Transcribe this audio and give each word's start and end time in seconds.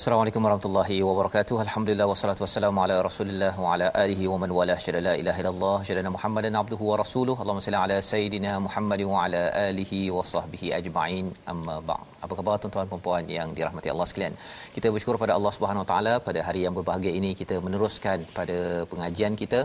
Assalamualaikum 0.00 0.42
warahmatullahi 0.46 0.96
wabarakatuh. 1.06 1.56
Alhamdulillah 1.62 2.06
wassalatu 2.10 2.42
wassalamu 2.44 2.82
ala 2.82 2.96
Rasulillah 3.06 3.50
wa 3.62 3.70
ala 3.74 3.86
alihi 4.02 4.28
wa 4.32 4.36
man 4.42 4.50
wala 4.58 4.76
syada 4.84 5.00
la 5.06 5.14
ilaha 5.20 5.40
illallah 5.42 5.78
syada 5.88 6.12
Muhammadan 6.16 6.58
abduhu 6.60 6.84
wa 6.90 6.98
rasuluh. 7.00 7.34
Allahumma 7.42 7.64
salli 7.64 7.78
ala 7.80 7.96
sayidina 8.10 8.52
Muhammad 8.66 9.02
wa 9.12 9.24
ala 9.24 9.42
alihi 9.64 10.00
wa 10.16 10.22
sahbihi 10.34 10.70
ajma'in. 10.78 11.26
Amma 11.54 11.76
ba'd. 11.90 12.06
Apa 12.26 12.32
khabar 12.38 12.54
tuan-tuan 12.62 12.86
dan 12.92 13.02
puan 13.08 13.26
yang 13.38 13.48
dirahmati 13.58 13.90
Allah 13.94 14.06
sekalian? 14.12 14.36
Kita 14.76 14.94
bersyukur 14.94 15.18
pada 15.24 15.34
Allah 15.38 15.52
Subhanahu 15.58 15.84
wa 15.84 15.90
taala 15.92 16.14
pada 16.28 16.46
hari 16.50 16.62
yang 16.68 16.76
berbahagia 16.78 17.14
ini 17.20 17.32
kita 17.42 17.58
meneruskan 17.66 18.30
pada 18.38 18.58
pengajian 18.94 19.34
kita 19.42 19.62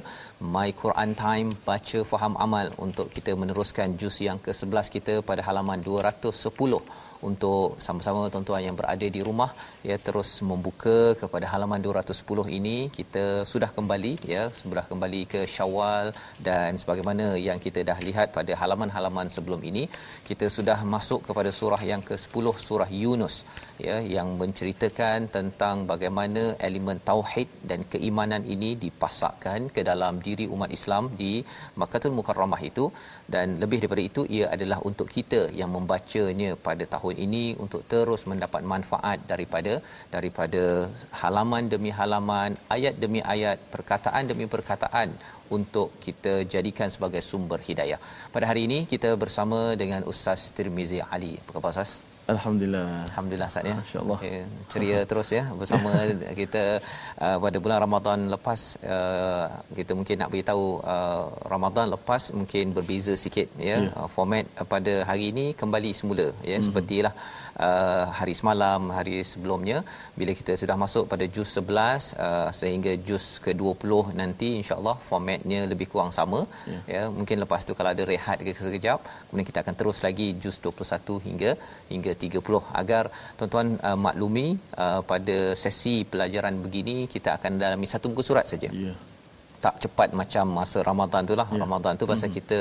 My 0.58 0.68
Quran 0.84 1.14
Time 1.24 1.50
baca 1.72 2.02
faham 2.16 2.36
amal 2.48 2.70
untuk 2.88 3.10
kita 3.20 3.34
meneruskan 3.44 3.98
juz 4.02 4.18
yang 4.30 4.42
ke-11 4.48 4.96
kita 4.98 5.16
pada 5.32 5.44
halaman 5.50 5.82
210 5.94 7.12
untuk 7.30 7.80
sama-sama 7.86 8.22
tuan-tuan 8.34 8.64
yang 8.68 8.76
berada 8.80 9.08
di 9.16 9.22
rumah 9.28 9.50
ya 9.90 9.98
terus 10.06 10.30
membuka 10.50 10.98
kepada 11.22 11.46
halaman 11.54 11.82
210 11.88 12.58
ini. 12.60 12.78
Kita 12.98 13.26
sudah 13.52 13.70
kembali 13.78 14.14
ya 14.34 14.44
sudah 14.62 14.86
kembali 14.92 15.22
ke 15.34 15.42
Syawal 15.56 16.08
dan 16.48 16.80
sebagaimana 16.82 17.26
yang 17.48 17.60
kita 17.66 17.82
dah 17.90 18.00
lihat 18.08 18.28
pada 18.38 18.54
halaman-halaman 18.62 19.28
sebelum 19.36 19.62
ini 19.72 19.84
kita 20.30 20.48
sudah 20.58 20.78
masuk 20.96 21.20
kepada 21.28 21.50
surah 21.60 21.82
yang 21.92 22.02
ke-10 22.10 22.46
surah 22.68 22.90
Yunus 23.04 23.36
ya 23.88 23.96
yang 24.16 24.30
menceritakan 24.42 25.28
tentang 25.36 25.76
bagaimana 25.92 26.44
elemen 26.68 27.00
tauhid 27.10 27.50
dan 27.70 27.82
keimanan 27.94 28.44
ini 28.56 28.70
dipasakkan 28.84 29.70
ke 29.76 29.82
dalam 29.90 30.22
diri 30.28 30.46
umat 30.56 30.72
Islam 30.78 31.10
di 31.22 31.34
Makkahul 31.82 32.16
Mukarramah 32.20 32.62
itu 32.70 32.86
dan 33.36 33.58
lebih 33.64 33.80
daripada 33.82 34.04
itu 34.10 34.24
ia 34.38 34.48
adalah 34.56 34.80
untuk 34.90 35.10
kita 35.16 35.42
yang 35.60 35.72
membacanya 35.76 36.52
pada 36.68 36.86
tahun 36.96 37.18
ini 37.26 37.44
untuk 37.66 37.84
terus 37.94 38.24
mendapat 38.32 38.64
manfaat 38.74 39.20
daripada 39.32 39.76
daripada 40.16 40.64
halaman 41.22 41.66
demi 41.74 41.94
halaman 42.00 42.54
ayat 42.78 42.96
demi 43.06 43.22
ayat 43.36 43.60
perkataan 43.76 44.30
demi 44.32 44.48
perkataan 44.56 45.10
untuk 45.58 45.90
kita 46.06 46.34
jadikan 46.54 46.90
sebagai 46.96 47.22
sumber 47.30 47.60
hidayah. 47.70 48.00
Pada 48.36 48.48
hari 48.50 48.64
ini 48.70 48.80
kita 48.94 49.12
bersama 49.26 49.62
dengan 49.84 50.02
Ustaz 50.14 50.50
Tirmizi 50.58 51.00
Ali. 51.16 51.34
Apa 51.42 51.52
khabar 51.58 51.72
Ustaz? 51.76 52.13
Alhamdulillah. 52.32 53.04
Alhamdulillah 53.12 53.48
Ustaz 53.52 53.68
ya. 53.68 53.76
Masya-Allah. 53.76 54.18
Okay, 54.24 54.38
ceria 54.72 55.00
terus 55.10 55.30
ya 55.36 55.44
bersama 55.60 55.92
kita 56.40 56.80
uh, 57.20 57.38
pada 57.44 57.58
bulan 57.64 57.80
Ramadan 57.84 58.20
lepas 58.32 58.80
uh, 58.80 59.52
kita 59.76 59.92
mungkin 59.92 60.16
nak 60.24 60.32
beritahu 60.32 60.80
uh, 60.94 61.28
Ramadan 61.54 61.92
lepas 61.96 62.32
mungkin 62.32 62.72
berbeza 62.78 63.14
sikit 63.20 63.52
ya. 63.60 63.84
Yeah. 63.84 63.92
Uh, 63.92 64.08
format 64.08 64.48
uh, 64.56 64.64
pada 64.64 65.04
hari 65.10 65.36
ini 65.36 65.46
kembali 65.52 65.92
semula 65.92 66.32
ya 66.32 66.56
mm-hmm. 66.56 66.66
sepertilah 66.68 67.14
uh, 67.16 67.43
hari 68.20 68.34
semalam 68.40 68.82
hari 68.98 69.16
sebelumnya 69.32 69.78
bila 70.20 70.32
kita 70.40 70.54
sudah 70.62 70.76
masuk 70.84 71.06
pada 71.12 71.26
juz 71.36 71.50
11 71.60 72.18
uh, 72.26 72.50
sehingga 72.60 72.94
juz 73.08 73.26
ke-20 73.46 73.92
nanti 74.22 74.50
insyaallah 74.62 74.96
formatnya 75.10 75.60
lebih 75.72 75.88
kurang 75.92 76.12
sama 76.18 76.42
yeah. 76.72 76.84
ya 76.96 77.04
mungkin 77.18 77.38
lepas 77.44 77.62
tu 77.68 77.76
kalau 77.78 77.92
ada 77.94 78.06
rehat 78.14 78.42
ke 78.48 78.54
sekejap 78.68 79.00
kemudian 79.28 79.48
kita 79.52 79.62
akan 79.64 79.76
terus 79.80 80.00
lagi 80.08 80.28
juz 80.44 80.58
21 80.66 81.20
hingga 81.28 81.52
hingga 81.94 82.14
30 82.26 82.62
agar 82.82 83.04
tuan-tuan 83.38 83.70
uh, 83.88 83.98
maklumi 84.06 84.48
uh, 84.84 85.02
pada 85.14 85.38
sesi 85.64 85.96
pelajaran 86.14 86.58
begini 86.66 86.98
kita 87.16 87.38
akan 87.38 87.62
dalami 87.64 87.90
satu 87.96 88.08
muka 88.14 88.26
surat 88.32 88.48
saja 88.54 88.70
Ya. 88.74 88.94
Tak 89.64 89.80
cepat 89.80 90.12
macam 90.12 90.46
masa 90.54 90.84
Ramadan 90.84 91.24
tu 91.24 91.34
lah. 91.34 91.48
Ya. 91.48 91.56
Ramadan 91.58 91.94
tu 91.96 92.04
pasal 92.04 92.28
Mhm. 92.28 92.36
kita 92.36 92.60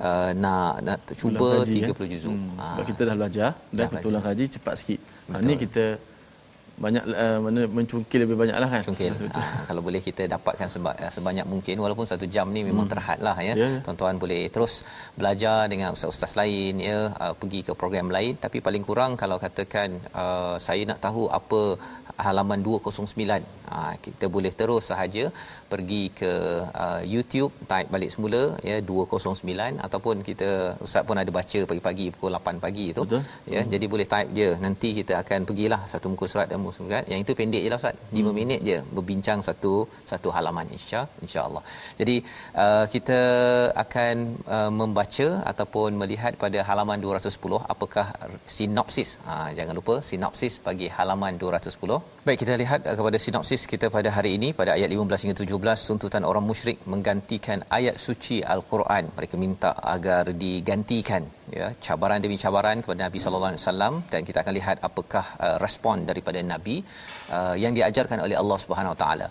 uh, 0.00 0.30
nak 0.34 0.72
nak 0.80 0.98
cuba 1.12 1.48
kaji, 1.60 1.80
30 1.84 2.08
juzuk. 2.08 2.32
Hmm, 2.32 2.56
Ah. 2.56 2.64
sebab 2.72 2.84
kita 2.86 3.02
dah 3.04 3.14
belajar 3.14 3.48
Dah 3.70 3.88
tulang 4.00 4.24
kaji 4.24 4.44
cepat 4.48 4.74
sikit. 4.74 5.00
Ha, 5.28 5.36
Betul. 5.36 5.44
ni 5.44 5.54
kita 5.58 5.84
banyak 6.78 7.04
uh, 7.10 7.38
mana 7.42 7.60
mencungkil 7.68 8.20
lebih 8.22 8.38
banyak 8.38 8.54
lah 8.54 8.70
kan. 8.70 8.82
Cungkil. 8.86 9.10
Ha, 9.10 9.42
kalau 9.68 9.82
boleh 9.82 9.98
kita 9.98 10.24
dapatkan 10.26 10.68
seba, 10.70 10.94
sebanyak 11.10 11.44
mungkin 11.44 11.74
walaupun 11.76 12.06
satu 12.06 12.24
jam 12.26 12.48
ni 12.48 12.62
memang 12.62 12.86
Hmm. 12.86 12.92
terhad 12.94 13.18
lah 13.20 13.36
ya. 13.38 13.52
Ya, 13.52 13.68
ya. 13.68 13.80
Tuan-tuan 13.84 14.16
boleh 14.16 14.46
terus 14.48 14.86
belajar 15.12 15.66
dengan 15.66 15.92
ustaz-ustaz 15.92 16.32
lain 16.32 16.80
ya, 16.80 17.10
uh, 17.12 17.34
pergi 17.34 17.60
ke 17.62 17.74
program 17.74 18.08
lain 18.08 18.38
tapi 18.38 18.62
paling 18.62 18.80
kurang 18.80 19.18
kalau 19.18 19.36
katakan 19.36 19.88
uh, 20.14 20.56
saya 20.56 20.86
nak 20.86 21.02
tahu 21.02 21.26
apa 21.28 21.60
halaman 22.26 22.60
209. 22.68 23.56
Ha, 23.72 23.78
kita 24.04 24.26
boleh 24.34 24.52
terus 24.60 24.84
sahaja 24.90 25.24
pergi 25.72 26.02
ke 26.20 26.32
uh, 26.84 27.02
YouTube 27.12 27.52
type 27.70 27.88
balik 27.94 28.10
semula 28.14 28.42
ya 28.68 28.76
209 28.90 29.84
ataupun 29.86 30.16
kita 30.28 30.48
ustaz 30.86 31.04
pun 31.08 31.20
ada 31.22 31.30
baca 31.38 31.60
pagi-pagi 31.70 32.06
pukul 32.14 32.32
8 32.38 32.64
pagi 32.64 32.86
tu 32.98 33.02
Betul. 33.04 33.22
ya 33.54 33.62
jadi 33.72 33.86
boleh 33.92 34.06
type 34.14 34.30
je 34.38 34.48
nanti 34.64 34.88
kita 34.98 35.14
akan 35.22 35.40
pergilah 35.48 35.80
satu 35.92 36.06
muka 36.12 36.28
surat 36.32 36.48
dan 36.52 36.60
muka 36.64 36.76
surat 36.78 37.04
yang 37.12 37.20
itu 37.24 37.34
pendek 37.40 37.62
je 37.66 37.70
lah 37.72 37.80
ustaz 37.82 37.96
5 38.00 38.24
hmm. 38.24 38.32
minit 38.40 38.60
je 38.70 38.78
berbincang 38.96 39.42
satu 39.48 39.74
satu 40.12 40.30
halaman 40.36 40.68
insya 40.78 41.02
insyaallah 41.26 41.64
jadi 42.00 42.16
uh, 42.64 42.84
kita 42.94 43.20
akan 43.84 44.16
uh, 44.56 44.70
membaca 44.80 45.28
ataupun 45.52 46.00
melihat 46.02 46.32
pada 46.44 46.58
halaman 46.70 46.98
210 47.06 47.62
apakah 47.74 48.06
sinopsis 48.56 49.10
ha 49.28 49.36
jangan 49.58 49.76
lupa 49.80 49.96
sinopsis 50.10 50.56
bagi 50.68 50.88
halaman 50.98 51.34
210 51.44 52.07
baik 52.26 52.38
kita 52.42 52.54
lihat 52.62 52.80
kepada 52.98 53.18
sinopsis 53.24 53.62
kita 53.72 53.86
pada 53.96 54.10
hari 54.16 54.30
ini. 54.38 54.48
Pada 54.60 54.70
ayat 54.76 54.88
15 54.94 55.22
hingga 55.24 55.36
17 55.42 55.86
tuntutan 55.88 56.22
orang 56.30 56.44
musyrik 56.50 56.78
menggantikan 56.92 57.58
ayat 57.78 57.96
suci 58.06 58.36
al-Quran. 58.54 59.04
Mereka 59.16 59.34
minta 59.44 59.70
agar 59.94 60.24
digantikan 60.42 61.22
ya. 61.58 61.68
Cabaran 61.86 62.20
demi 62.24 62.36
cabaran 62.44 62.78
kepada 62.84 63.00
Nabi 63.06 63.18
sallallahu 63.24 63.52
alaihi 63.52 63.64
wasallam. 63.64 63.94
Dan 64.12 64.20
kita 64.28 64.38
akan 64.42 64.54
lihat 64.58 64.76
apakah 64.88 65.24
uh, 65.46 65.56
respon 65.66 66.06
daripada 66.10 66.42
Nabi 66.54 66.76
uh, 67.36 67.54
yang 67.64 67.74
diajarkan 67.78 68.20
oleh 68.26 68.38
Allah 68.42 68.58
Subhanahu 68.64 68.94
Wa 68.96 69.00
Taala. 69.04 69.28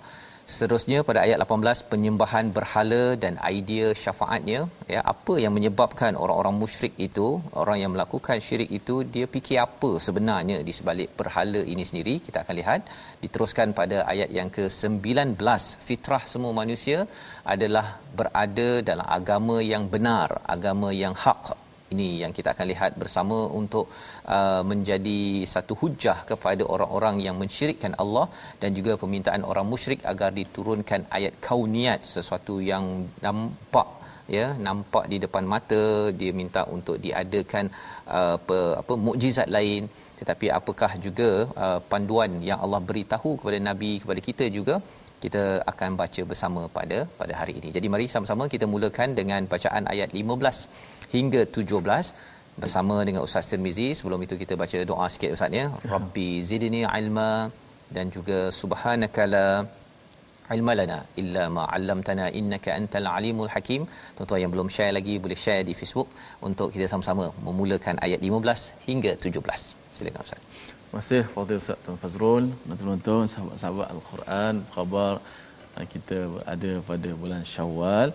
Seterusnya 0.55 0.99
pada 1.07 1.19
ayat 1.25 1.37
18 1.43 1.91
penyembahan 1.91 2.45
berhala 2.57 3.03
dan 3.23 3.33
idea 3.55 3.87
syafaatnya 4.01 4.59
ya 4.93 5.01
apa 5.13 5.33
yang 5.43 5.51
menyebabkan 5.57 6.15
orang-orang 6.23 6.55
musyrik 6.61 6.93
itu 7.07 7.27
orang 7.61 7.77
yang 7.83 7.91
melakukan 7.95 8.39
syirik 8.45 8.71
itu 8.79 8.95
dia 9.15 9.25
fikir 9.33 9.57
apa 9.65 9.91
sebenarnya 10.05 10.57
di 10.67 10.73
sebalik 10.77 11.11
berhala 11.19 11.61
ini 11.73 11.83
sendiri? 11.89 12.15
Kita 12.27 12.37
akan 12.47 12.55
lihat. 12.61 12.81
Diteruskan 13.23 13.75
pada 13.79 14.07
ayat 14.13 14.31
yang 14.39 14.49
ke-19 14.57 15.35
fitrah 15.87 16.23
semua 16.33 16.55
manusia 16.61 16.99
adalah 17.55 17.87
berada 18.19 18.69
dalam 18.89 19.07
agama 19.19 19.59
yang 19.73 19.85
benar 19.95 20.29
agama 20.55 20.91
yang 21.03 21.15
hak 21.25 21.66
ini 21.93 22.07
yang 22.23 22.31
kita 22.37 22.49
akan 22.53 22.67
lihat 22.71 22.91
bersama 23.01 23.37
untuk 23.59 23.85
uh, 24.35 24.63
menjadi 24.71 25.19
satu 25.53 25.75
hujah 25.81 26.17
kepada 26.31 26.63
orang-orang 26.73 27.15
yang 27.25 27.35
mensyirikkan 27.41 27.93
Allah 28.03 28.25
dan 28.61 28.71
juga 28.79 28.93
permintaan 29.01 29.43
orang 29.51 29.67
musyrik 29.73 30.01
agar 30.11 30.31
diturunkan 30.39 31.03
ayat 31.17 31.35
kauniyat 31.47 32.01
sesuatu 32.15 32.57
yang 32.71 32.85
nampak 33.27 33.87
ya 34.35 34.45
nampak 34.67 35.03
di 35.11 35.17
depan 35.23 35.43
mata 35.53 35.83
dia 36.19 36.31
minta 36.39 36.61
untuk 36.75 36.97
diadakan 37.05 37.65
uh, 38.17 38.35
apa 38.39 38.59
apa 38.81 38.93
mukjizat 39.07 39.47
lain 39.57 39.83
tetapi 40.19 40.47
apakah 40.59 40.91
juga 41.05 41.29
uh, 41.65 41.79
panduan 41.91 42.31
yang 42.49 42.59
Allah 42.65 42.81
beritahu 42.89 43.31
kepada 43.39 43.59
nabi 43.69 43.91
kepada 44.03 44.21
kita 44.29 44.47
juga 44.57 44.77
kita 45.23 45.43
akan 45.71 45.91
baca 46.01 46.21
bersama 46.31 46.61
pada 46.77 46.97
pada 47.19 47.33
hari 47.39 47.53
ini. 47.59 47.69
Jadi 47.75 47.87
mari 47.93 48.05
sama-sama 48.13 48.45
kita 48.53 48.65
mulakan 48.73 49.17
dengan 49.19 49.41
bacaan 49.53 49.89
ayat 49.93 50.09
15 50.19 50.96
hingga 51.15 51.41
17 51.57 52.61
bersama 52.61 52.95
dengan 53.07 53.21
Ustaz 53.27 53.49
Tirmizi. 53.51 53.87
Sebelum 53.99 54.19
itu 54.25 54.35
kita 54.43 54.53
baca 54.61 54.79
doa 54.91 55.07
sikit 55.13 55.31
Ustaz 55.37 55.59
ya. 55.59 55.65
Rabbi 55.93 56.29
zidni 56.49 56.81
ilma 56.99 57.31
dan 57.95 58.05
juga 58.15 58.39
subhanakala 58.59 59.45
ilma 60.55 60.73
lana 60.79 60.97
illa 61.21 61.43
ma 61.55 61.63
'allamtana 61.75 62.25
innaka 62.39 62.69
antal 62.79 63.07
alimul 63.17 63.51
hakim. 63.55 63.81
Tuan-tuan 64.17 64.41
yang 64.43 64.51
belum 64.55 64.69
share 64.75 64.93
lagi 64.97 65.15
boleh 65.23 65.39
share 65.45 65.63
di 65.69 65.73
Facebook 65.79 66.09
untuk 66.49 66.67
kita 66.75 66.87
sama-sama 66.93 67.25
memulakan 67.47 67.95
ayat 68.07 68.21
15 68.29 68.87
hingga 68.87 69.11
17. 69.25 69.65
Silakan 69.97 70.21
Ustaz. 70.27 70.41
Terima 70.87 70.99
kasih 71.03 71.21
Fadil 71.33 71.59
Ustaz 71.63 71.77
Tuan 71.85 71.97
Fazrul, 72.03 72.45
tuan-tuan, 72.81 73.25
sahabat-sahabat 73.31 73.87
Al-Quran, 73.95 74.53
khabar 74.75 75.13
kita 75.93 76.17
ada 76.53 76.71
pada 76.89 77.09
bulan 77.21 77.41
Syawal. 77.53 78.09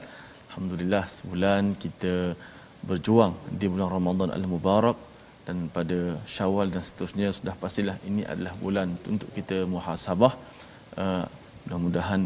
Alhamdulillah 0.48 1.04
sebulan 1.16 1.62
kita 1.82 2.14
berjuang 2.88 3.34
di 3.60 3.66
bulan 3.72 3.88
Ramadan 3.96 4.30
Al-Mubarak 4.36 4.98
dan 5.46 5.66
pada 5.76 5.98
Syawal 6.34 6.66
dan 6.74 6.82
seterusnya 6.88 7.28
sudah 7.38 7.54
pastilah 7.62 7.96
ini 8.08 8.22
adalah 8.32 8.54
bulan 8.64 8.88
untuk 9.12 9.30
kita 9.36 9.66
muhasabah. 9.72 10.34
Uh, 11.02 11.24
mudah-mudahan 11.64 12.22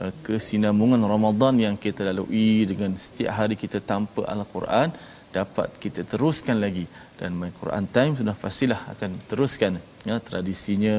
uh, 0.00 0.12
kesinambungan 0.26 1.00
Ramadan 1.14 1.54
yang 1.66 1.76
kita 1.84 2.02
lalui 2.08 2.66
dengan 2.70 2.90
setiap 3.04 3.32
hari 3.38 3.56
kita 3.62 3.78
tanpa 3.92 4.22
Al-Quran 4.34 4.90
dapat 5.38 5.68
kita 5.84 6.02
teruskan 6.12 6.56
lagi 6.64 6.84
dan 7.20 7.36
My 7.40 7.50
Quran 7.60 7.84
Time 7.96 8.12
sudah 8.20 8.34
pastilah 8.44 8.80
akan 8.92 9.10
teruskan 9.30 9.76
ya 10.08 10.16
tradisinya 10.28 10.96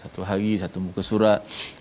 satu 0.00 0.20
hari 0.28 0.52
satu 0.62 0.78
muka 0.86 1.02
surat 1.10 1.40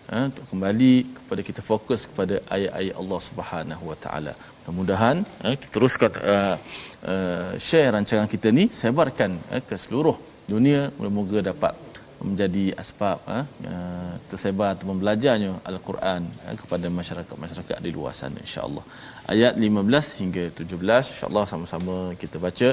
ya, 0.09 0.31
untuk 0.31 0.45
kembali 0.51 0.93
kepada 1.17 1.41
kita 1.49 1.61
fokus 1.69 2.01
kepada 2.09 2.35
ayat-ayat 2.55 2.95
Allah 3.01 3.19
Subhanahu 3.29 3.83
Wa 3.91 3.97
Taala. 4.05 4.33
Mudah-mudahan 4.65 5.21
kita 5.45 5.67
teruskan 5.69 6.09
uh, 6.25 6.57
uh, 7.05 7.51
share 7.61 7.93
rancangan 7.93 8.25
kita 8.25 8.49
ni 8.49 8.65
sebarkan 8.73 9.37
ya, 9.53 9.61
ke 9.61 9.77
seluruh 9.77 10.17
dunia 10.49 10.89
moga-moga 10.97 11.53
dapat 11.53 11.73
menjadi 12.17 12.73
asbab 12.81 13.21
ha, 13.29 13.45
uh, 13.45 14.13
tersebar 14.25 14.73
atau 14.73 14.89
belajarnya 14.97 15.61
al-Quran 15.69 16.25
ha, 16.25 16.57
kepada 16.57 16.89
masyarakat-masyarakat 16.89 17.77
di 17.85 17.91
luar 17.93 18.17
sana 18.17 18.41
insya-Allah. 18.41 18.81
Ayat 19.29 19.53
15 19.53 20.19
hingga 20.25 20.43
17 20.49 21.13
insya-Allah 21.13 21.45
sama-sama 21.45 22.17
kita 22.17 22.41
baca 22.41 22.69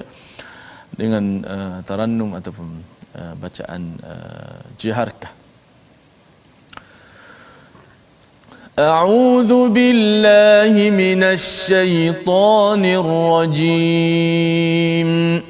dengan 0.96 1.44
uh, 1.44 1.78
tarannum 1.84 2.32
ataupun 2.40 2.68
uh, 3.20 3.34
bacaan 3.36 4.00
uh, 4.00 4.64
jiharkah 4.80 5.41
أعوذ 8.78 9.68
بالله 9.68 10.90
من 10.90 11.22
الشيطان 11.22 12.84
الرجيم. 13.54 15.42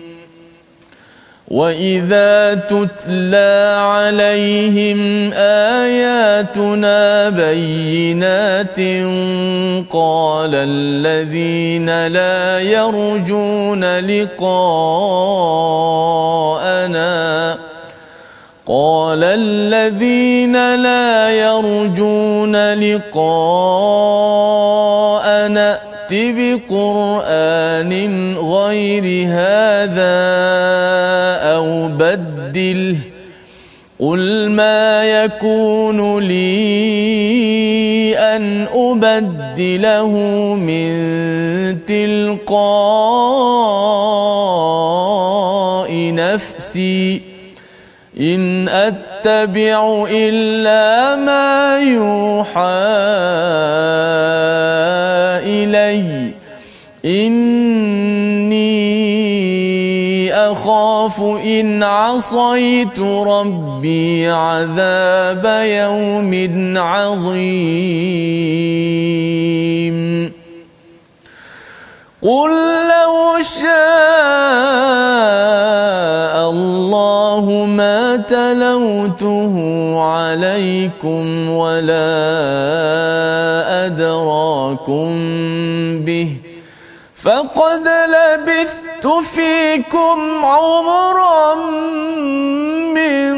واذا 1.48 2.54
تتلى 2.54 3.78
عليهم 3.78 5.32
اياتنا 5.32 7.00
بينات 7.28 8.80
قال 9.90 10.54
الذين 10.54 12.06
لا 12.06 12.60
يرجون 12.60 13.98
لقاءنا 14.00 14.72
قال 18.67 19.25
الذين 19.25 20.75
لا 20.75 21.31
يرجون 21.31 22.75
لقاءنا 22.75 23.93
ائت 25.73 26.37
بقرآن 26.37 27.93
غير 28.37 29.29
هذا 29.29 30.23
بدله 31.88 32.97
قل 34.00 34.50
ما 34.50 35.05
يكون 35.05 36.19
لي 36.19 36.43
أن 38.19 38.67
أبدله 38.75 40.09
من 40.55 40.93
تلقاء 41.87 42.53
نفسي 46.14 47.31
إن 48.20 48.69
أتبع 48.69 50.06
إلا 50.11 51.17
ما 51.17 51.79
يوحى 51.81 52.62
إلي 55.49 56.32
أخاف 60.32 61.20
إن 61.44 61.82
عصيت 61.82 63.00
ربي 63.00 64.29
عذاب 64.29 65.44
يوم 65.67 66.32
عظيم. 66.79 68.32
قل 72.22 72.50
لو 72.88 73.42
شاء 73.42 73.70
الله 76.50 77.66
ما 77.66 78.16
تلوته 78.16 79.54
عليكم 80.00 81.50
ولا 81.50 82.14
أدراكم 83.87 85.08
به 86.04 86.37
فقد 87.14 87.88
لبثت 87.88 89.06
فيكم 89.06 90.44
عمرا 90.44 91.54
من 92.94 93.35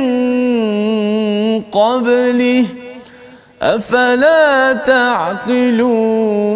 قبله 1.73 2.67
افلا 3.63 4.73
تعقلون 4.73 6.55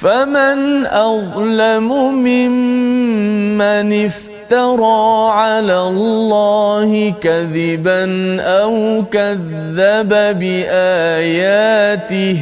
فمن 0.00 0.86
أظلم 0.86 1.88
ممن 2.24 3.88
افترى 4.04 5.30
على 5.30 5.78
الله 5.82 7.14
كذبا 7.20 8.04
أو 8.40 9.04
كذب 9.12 10.08
بآياته 10.40 12.36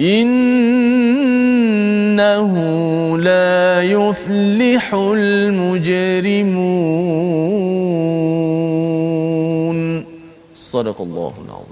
إنه 0.00 0.52
لا 3.18 3.82
يفلح 3.82 4.94
المجرمون. 4.94 5.76
صدق 10.54 11.00
الله 11.00 11.32
العظيم. 11.46 11.65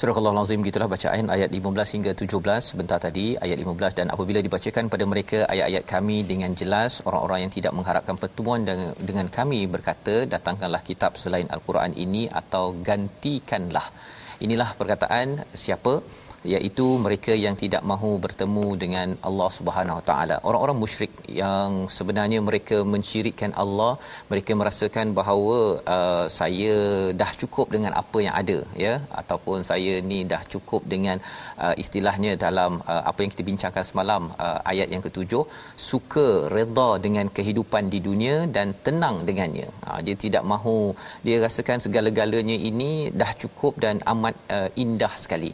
Surah 0.00 0.12
Al-Azim 0.12 0.60
gitulah 0.60 0.88
bacaan 0.92 1.26
ayat 1.34 1.48
15 1.56 1.94
hingga 1.96 2.12
17 2.12 2.66
sebentar 2.70 2.98
tadi 3.04 3.32
ayat 3.44 3.56
15 3.64 3.96
dan 3.98 4.06
apabila 4.14 4.40
dibacakan 4.46 4.92
pada 4.92 5.04
mereka 5.12 5.38
ayat-ayat 5.52 5.84
kami 5.92 6.16
dengan 6.30 6.52
jelas 6.60 7.00
orang-orang 7.08 7.40
yang 7.44 7.52
tidak 7.54 7.72
mengharapkan 7.78 8.16
pertemuan 8.22 8.60
dengan, 8.68 8.92
dengan 9.08 9.26
kami 9.36 9.60
berkata 9.74 10.28
datangkanlah 10.34 10.82
kitab 10.88 11.16
selain 11.22 11.48
Al-Quran 11.48 11.96
ini 12.04 12.28
atau 12.40 12.76
gantikanlah. 12.88 13.88
Inilah 14.44 14.76
perkataan 14.80 15.48
siapa 15.64 15.94
iaitu 16.54 16.86
mereka 17.04 17.32
yang 17.44 17.54
tidak 17.62 17.82
mahu 17.90 18.10
bertemu 18.24 18.66
dengan 18.82 19.08
Allah 19.28 19.48
Subhanahu 19.58 20.00
Taala. 20.08 20.36
Orang-orang 20.48 20.78
musyrik 20.82 21.12
yang 21.42 21.70
sebenarnya 21.96 22.40
mereka 22.48 22.76
mensyirikkan 22.94 23.52
Allah, 23.62 23.92
mereka 24.32 24.52
merasakan 24.60 25.06
bahawa 25.18 25.58
uh, 25.96 26.26
saya 26.38 26.76
dah 27.20 27.30
cukup 27.40 27.66
dengan 27.74 27.92
apa 28.02 28.18
yang 28.26 28.34
ada 28.42 28.58
ya 28.84 28.94
ataupun 29.20 29.58
saya 29.70 29.94
ni 30.10 30.18
dah 30.32 30.42
cukup 30.54 30.82
dengan 30.94 31.16
uh, 31.64 31.74
istilahnya 31.84 32.32
dalam 32.46 32.72
uh, 32.92 33.02
apa 33.10 33.18
yang 33.22 33.32
kita 33.34 33.44
bincangkan 33.50 33.84
semalam 33.90 34.22
uh, 34.46 34.60
ayat 34.72 34.88
yang 34.94 35.04
ketujuh 35.06 35.44
suka 35.90 36.26
redha 36.56 36.90
dengan 37.06 37.26
kehidupan 37.38 37.84
di 37.94 38.00
dunia 38.08 38.36
dan 38.58 38.68
tenang 38.86 39.18
dengannya. 39.28 39.68
Uh, 39.88 40.00
dia 40.06 40.16
tidak 40.26 40.44
mahu 40.52 40.78
dia 41.26 41.36
rasakan 41.46 41.80
segala-galanya 41.86 42.58
ini 42.70 42.92
dah 43.22 43.32
cukup 43.42 43.74
dan 43.84 43.96
amat 44.12 44.34
uh, 44.58 44.68
indah 44.84 45.14
sekali 45.24 45.52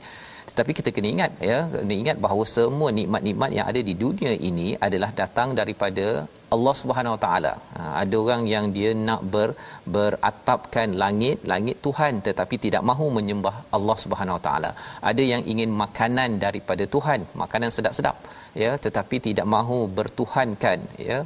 tetapi 0.50 0.72
kita 0.78 0.90
kena 0.96 1.08
ingat 1.14 1.32
ya 1.50 1.58
kena 1.72 1.94
ingat 2.02 2.16
bahawa 2.24 2.44
semua 2.56 2.90
nikmat-nikmat 2.98 3.50
yang 3.58 3.66
ada 3.70 3.80
di 3.88 3.94
dunia 4.04 4.32
ini 4.50 4.68
adalah 4.86 5.10
datang 5.20 5.48
daripada 5.60 6.06
Allah 6.54 6.74
Subhanahu 6.80 7.14
Wa 7.16 7.20
Taala. 7.24 7.52
Ha, 7.76 7.82
ada 8.02 8.16
orang 8.24 8.42
yang 8.54 8.66
dia 8.76 8.90
nak 9.08 9.22
ber 9.34 9.48
beratapkan 9.94 10.88
langit, 11.02 11.38
langit 11.52 11.76
Tuhan 11.86 12.22
tetapi 12.28 12.56
tidak 12.66 12.82
mahu 12.90 13.06
menyembah 13.18 13.54
Allah 13.76 13.96
Subhanahu 14.04 14.36
Wa 14.38 14.44
Taala. 14.46 14.70
Ada 15.10 15.24
yang 15.32 15.42
ingin 15.54 15.70
makanan 15.82 16.30
daripada 16.46 16.86
Tuhan, 16.94 17.20
makanan 17.44 17.70
sedap-sedap 17.76 18.18
ya 18.62 18.70
tetapi 18.84 19.16
tidak 19.26 19.46
mahu 19.54 19.78
bertuhankan 19.98 20.78
ya 21.08 21.18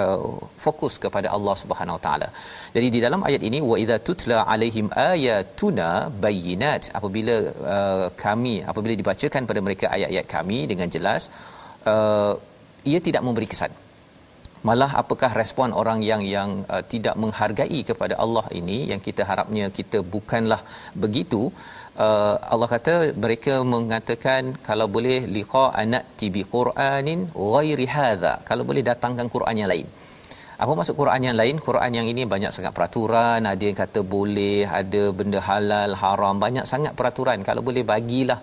uh, 0.00 0.22
fokus 0.64 0.94
kepada 1.04 1.28
Allah 1.36 1.54
Subhanahu 1.62 1.96
Wa 1.98 2.02
Taala. 2.06 2.28
Jadi 2.76 2.88
di 2.96 3.00
dalam 3.06 3.22
ayat 3.28 3.42
ini 3.48 3.60
wa 3.70 3.76
idza 3.82 3.98
tutla 4.08 4.38
alaihim 4.54 4.88
ayatuna 5.10 5.88
bayyinat 6.24 6.90
apabila 6.98 7.36
uh, 7.74 8.06
kami 8.24 8.56
apabila 8.72 8.96
dibacakan 9.02 9.48
pada 9.50 9.62
mereka 9.68 9.86
ayat-ayat 9.96 10.26
kami 10.36 10.58
dengan 10.72 10.90
jelas 10.96 11.24
uh, 11.92 12.34
ia 12.90 13.00
tidak 13.06 13.24
memberi 13.28 13.48
kesan 13.52 13.72
malah 14.68 14.90
apakah 15.02 15.30
respon 15.40 15.70
orang 15.80 16.00
yang 16.10 16.22
yang 16.34 16.50
uh, 16.74 16.82
tidak 16.92 17.14
menghargai 17.22 17.80
kepada 17.90 18.14
Allah 18.24 18.46
ini 18.60 18.78
yang 18.90 19.00
kita 19.06 19.22
harapnya 19.30 19.66
kita 19.78 20.00
bukanlah 20.14 20.60
begitu 21.04 21.42
uh, 22.04 22.36
Allah 22.52 22.68
kata 22.74 22.94
mereka 23.24 23.54
mengatakan 23.74 24.54
kalau 24.68 24.86
boleh 24.96 25.18
liqa 25.36 25.64
anak 25.82 26.04
tibi 26.20 26.44
quranin 26.54 27.20
ghairi 27.54 27.88
hadha. 27.96 28.34
Kalau 28.48 28.64
boleh 28.70 28.84
datangkan 28.90 29.28
Quran 29.34 29.56
yang 29.62 29.70
lain. 29.74 29.88
Apa 30.62 30.72
maksud 30.78 30.94
Quran 30.98 31.22
yang 31.26 31.36
lain? 31.40 31.56
Quran 31.68 31.92
yang 31.98 32.06
ini 32.12 32.22
banyak 32.32 32.52
sangat 32.56 32.72
peraturan 32.76 33.40
ada 33.52 33.62
yang 33.68 33.78
kata 33.82 34.00
boleh 34.14 34.58
ada 34.80 35.02
benda 35.18 35.40
halal 35.48 35.94
haram 36.02 36.36
banyak 36.44 36.66
sangat 36.72 36.92
peraturan. 36.98 37.38
Kalau 37.48 37.62
boleh 37.68 37.82
bagilah 37.92 38.38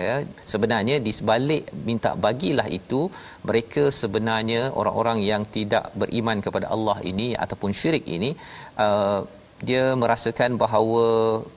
ya 0.00 0.16
sebenarnya 0.52 0.96
di 1.06 1.12
sebalik 1.18 1.64
minta 1.88 2.10
bagilah 2.26 2.68
itu 2.78 3.00
mereka 3.48 3.82
sebenarnya 4.00 4.62
orang-orang 4.80 5.18
yang 5.30 5.42
tidak 5.56 5.86
beriman 6.02 6.40
kepada 6.46 6.68
Allah 6.74 6.98
ini 7.10 7.28
ataupun 7.44 7.72
syirik 7.80 8.06
ini 8.16 8.30
uh, 8.84 9.20
dia 9.68 9.84
merasakan 10.02 10.56
bahawa 10.62 11.04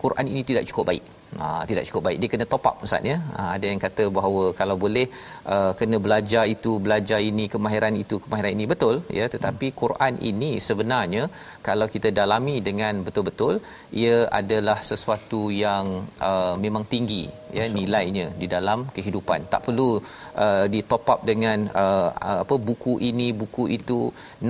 Quran 0.01 0.27
ini 0.31 0.41
tidak 0.49 0.67
cukup 0.71 0.85
baik 0.91 1.05
Ha, 1.35 1.47
tidak 1.69 1.83
cukup 1.87 2.01
baik. 2.07 2.17
Dia 2.21 2.29
kena 2.33 2.45
top 2.53 2.67
up 2.69 2.75
ustaz 2.85 3.09
ya. 3.11 3.17
Ha, 3.35 3.41
ada 3.55 3.65
yang 3.71 3.81
kata 3.85 4.03
bahawa 4.17 4.43
kalau 4.59 4.75
boleh 4.83 5.05
uh, 5.53 5.71
kena 5.79 5.97
belajar 6.05 6.43
itu 6.55 6.71
belajar 6.85 7.19
ini 7.29 7.45
kemahiran 7.53 7.93
itu 8.03 8.15
kemahiran 8.23 8.51
ini. 8.57 8.65
Betul 8.73 8.95
ya. 9.19 9.25
Tetapi 9.33 9.67
hmm. 9.69 9.77
Quran 9.81 10.13
ini 10.29 10.51
sebenarnya 10.67 11.23
kalau 11.67 11.87
kita 11.95 12.11
dalami 12.19 12.55
dengan 12.69 13.03
betul-betul 13.07 13.53
ia 14.01 14.17
adalah 14.39 14.79
sesuatu 14.91 15.41
yang 15.65 15.85
uh, 16.29 16.55
memang 16.65 16.85
tinggi 16.93 17.25
ya 17.57 17.63
Masya 17.63 17.75
nilainya 17.77 18.25
di 18.41 18.47
dalam 18.55 18.79
kehidupan. 18.95 19.39
Tak 19.53 19.61
perlu 19.67 19.89
uh, 20.45 20.65
di 20.73 20.79
top 20.91 21.05
up 21.13 21.19
dengan 21.29 21.67
uh, 21.83 22.09
apa 22.43 22.55
buku 22.69 22.95
ini 23.09 23.27
buku 23.41 23.65
itu. 23.77 23.99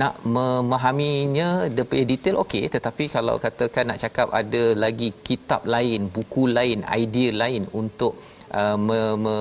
Nak 0.00 0.14
memahaminya 0.36 1.48
lebih 1.78 2.02
detail 2.12 2.38
okey. 2.44 2.64
Tetapi 2.76 3.04
kalau 3.16 3.36
katakan 3.46 3.90
nak 3.90 4.00
cakap 4.04 4.28
ada 4.40 4.64
lagi 4.84 5.10
kitab 5.28 5.62
lain 5.74 6.10
buku 6.16 6.44
lain 6.58 6.67
idea 7.02 7.30
lain 7.44 7.66
untuk 7.82 8.14
Uh, 8.60 8.80
me, 8.88 9.00
me, 9.24 9.36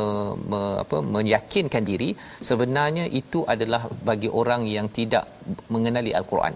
me, 0.51 0.61
apa, 0.83 0.97
meyakinkan 0.99 1.83
diri 1.89 2.11
sebenarnya 2.49 3.07
itu 3.19 3.39
adalah 3.53 3.87
bagi 4.09 4.27
orang 4.27 4.67
yang 4.67 4.91
tidak 4.97 5.23
mengenali 5.71 6.11
al-Quran. 6.19 6.51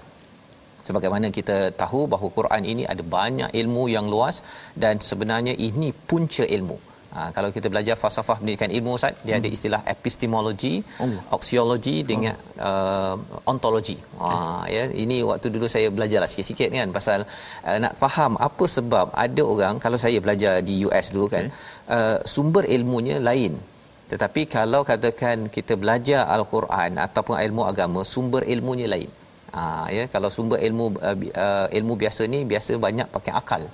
Sebagaimana 0.88 1.32
kita 1.38 1.72
tahu 1.82 2.12
bahawa 2.12 2.30
Quran 2.38 2.64
ini 2.74 2.84
ada 2.94 3.04
banyak 3.18 3.56
ilmu 3.62 3.84
yang 3.96 4.12
luas 4.14 4.44
dan 4.84 5.00
sebenarnya 5.00 5.56
ini 5.56 5.96
punca 5.96 6.44
ilmu 6.44 6.91
Ha, 7.16 7.22
kalau 7.36 7.50
kita 7.56 7.68
belajar 7.74 7.96
falsafah 8.02 8.36
pendidikan 8.40 8.72
ilmu 8.76 8.92
Ustaz 8.98 9.16
dia 9.28 9.34
hmm. 9.36 9.42
ada 9.44 9.50
istilah 9.56 9.82
epistemologi, 9.94 10.74
oh. 11.04 11.18
axiology 11.38 11.96
dengan 12.12 12.36
oh. 12.40 12.68
uh, 12.68 13.52
ontologi. 13.52 13.98
Ha 14.22 14.30
ya 14.76 14.84
ini 15.04 15.18
waktu 15.30 15.52
dulu 15.56 15.68
saya 15.74 15.88
belajarlah 15.96 16.30
sikit-sikit 16.32 16.70
kan 16.78 16.96
pasal 16.98 17.20
uh, 17.68 17.78
nak 17.84 17.94
faham 18.04 18.40
apa 18.48 18.66
sebab 18.78 19.12
ada 19.26 19.44
orang 19.54 19.76
kalau 19.86 20.00
saya 20.06 20.24
belajar 20.26 20.54
di 20.70 20.76
US 20.88 21.12
dulu 21.16 21.28
kan 21.36 21.46
okay. 21.52 21.96
uh, 21.98 22.18
sumber 22.36 22.64
ilmunya 22.78 23.20
lain. 23.30 23.60
Tetapi 24.12 24.42
kalau 24.56 24.82
katakan 24.92 25.52
kita 25.56 25.76
belajar 25.84 26.22
al-Quran 26.36 26.96
ataupun 27.08 27.36
ilmu 27.48 27.64
agama 27.72 28.02
sumber 28.14 28.44
ilmunya 28.56 28.88
lain. 28.96 29.12
Ha 29.56 29.92
ya 29.98 30.04
kalau 30.16 30.32
sumber 30.38 30.64
ilmu 30.68 30.86
uh, 31.10 31.18
uh, 31.46 31.68
ilmu 31.80 31.94
biasa 32.04 32.24
ni 32.34 32.42
biasa 32.54 32.80
banyak 32.88 33.08
pakai 33.18 33.36
akal 33.44 33.66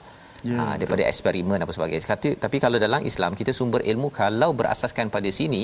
yeah, 0.44 0.60
ha, 0.60 0.63
daripada 0.79 1.01
betul. 1.01 1.12
eksperimen 1.12 1.60
apa 1.63 1.72
sebagainya. 1.77 2.03
Kata, 2.13 2.29
tapi 2.44 2.58
kalau 2.63 2.77
dalam 2.86 3.01
Islam 3.12 3.32
kita 3.39 3.51
sumber 3.60 3.82
ilmu 3.91 4.10
kalau 4.22 4.50
berasaskan 4.60 5.10
pada 5.15 5.29
sini 5.39 5.63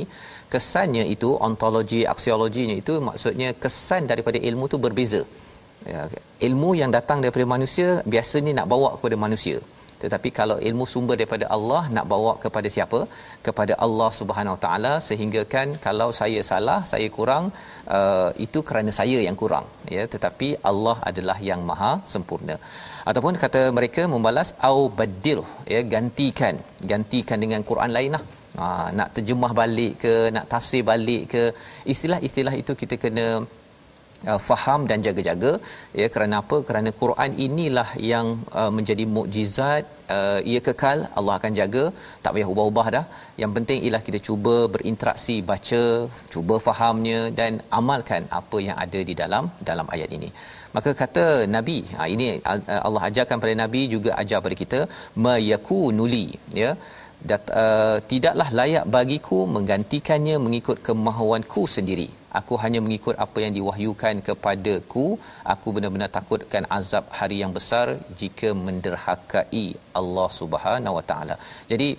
kesannya 0.53 1.05
itu 1.15 1.31
ontologi 1.47 2.01
aksiologinya 2.13 2.75
itu 2.83 2.95
maksudnya 3.09 3.51
kesan 3.63 4.09
daripada 4.11 4.39
ilmu 4.49 4.65
tu 4.73 4.79
berbeza. 4.85 5.21
Ya, 5.83 6.07
ilmu 6.47 6.79
yang 6.79 6.91
datang 6.95 7.19
daripada 7.23 7.45
manusia 7.55 7.99
biasanya 8.13 8.63
nak 8.63 8.67
bawa 8.73 8.89
kepada 8.97 9.15
manusia. 9.25 9.59
Tetapi 10.03 10.29
kalau 10.39 10.57
ilmu 10.69 10.85
sumber 10.93 11.15
daripada 11.19 11.45
Allah 11.55 11.81
nak 11.95 12.05
bawa 12.13 12.31
kepada 12.43 12.69
siapa? 12.75 12.99
Kepada 13.47 13.73
Allah 13.85 14.09
Subhanahu 14.19 14.57
taala 14.65 14.93
sehingga 15.07 15.41
kan 15.53 15.69
kalau 15.87 16.09
saya 16.19 16.41
salah, 16.51 16.79
saya 16.91 17.07
kurang 17.17 17.45
uh, 17.97 18.29
itu 18.45 18.61
kerana 18.69 18.93
saya 18.99 19.17
yang 19.27 19.37
kurang 19.41 19.67
ya. 19.95 20.05
Tetapi 20.13 20.49
Allah 20.71 20.97
adalah 21.11 21.37
yang 21.49 21.63
maha 21.71 21.93
sempurna. 22.13 22.57
Ataupun 23.09 23.35
kata 23.43 23.63
mereka 23.77 24.03
membalas 24.13 24.51
au 24.69 24.79
badil 24.99 25.41
ya 25.73 25.81
gantikan. 25.95 26.57
Gantikan 26.93 27.39
dengan 27.45 27.63
Quran 27.71 27.91
lainlah 27.97 28.23
ha, 28.59 28.67
nak 28.99 29.09
terjemah 29.15 29.51
balik 29.61 29.93
ke 30.03 30.13
nak 30.35 30.47
tafsir 30.53 30.83
balik 30.91 31.23
ke. 31.33 31.43
Istilah-istilah 31.93 32.55
itu 32.61 32.73
kita 32.81 32.97
kena 33.03 33.27
uh, 34.31 34.39
faham 34.47 34.81
dan 34.89 34.99
jaga-jaga 35.07 35.51
ya 36.01 36.07
kerana 36.13 36.35
apa? 36.43 36.57
Kerana 36.69 36.89
Quran 37.01 37.31
inilah 37.47 37.89
yang 38.11 38.27
uh, 38.61 38.71
menjadi 38.77 39.05
mukjizat 39.15 39.83
uh, 40.15 40.39
ia 40.51 40.61
kekal 40.67 40.99
Allah 41.19 41.35
akan 41.39 41.53
jaga. 41.59 41.83
Tak 42.23 42.33
payah 42.37 42.49
ubah-ubah 42.53 42.87
dah. 42.97 43.05
Yang 43.41 43.51
penting 43.57 43.79
ialah 43.85 44.01
kita 44.07 44.19
cuba 44.27 44.55
berinteraksi 44.75 45.37
baca 45.51 45.83
cuba 46.33 46.57
fahamnya 46.67 47.21
dan 47.39 47.53
amalkan 47.79 48.25
apa 48.41 48.59
yang 48.67 48.77
ada 48.85 49.01
di 49.11 49.15
dalam 49.23 49.45
dalam 49.69 49.87
ayat 49.97 50.11
ini. 50.17 50.31
Maka 50.75 50.91
kata 51.01 51.25
nabi 51.55 51.77
ha, 51.95 52.07
ini 52.15 52.27
uh, 52.51 52.81
Allah 52.87 53.03
ajarkan 53.09 53.41
pada 53.43 53.55
nabi 53.63 53.81
juga 53.95 54.11
ajar 54.23 54.41
pada 54.45 54.57
kita 54.63 54.81
mayakunuli 55.27 56.27
ya 56.63 56.71
Dat, 57.29 57.43
uh, 57.63 57.97
tidaklah 58.11 58.49
layak 58.59 58.85
bagiku 58.95 59.39
menggantikannya 59.55 60.35
mengikut 60.45 60.77
kemahuanku 60.87 61.63
sendiri. 61.75 62.09
Aku 62.39 62.53
hanya 62.63 62.79
mengikut 62.85 63.15
apa 63.25 63.37
yang 63.43 63.53
diwahyukan 63.57 64.15
kepadaku. 64.27 65.05
Aku 65.53 65.67
benar-benar 65.75 66.09
takutkan 66.17 66.65
azab 66.77 67.05
hari 67.19 67.37
yang 67.43 67.53
besar 67.57 67.85
jika 68.21 68.51
menderhakai 68.65 69.67
Allah 69.99 70.29
Subhanahu 70.39 70.97
Wa 70.99 71.05
Taala. 71.11 71.35
Jadi 71.71 71.89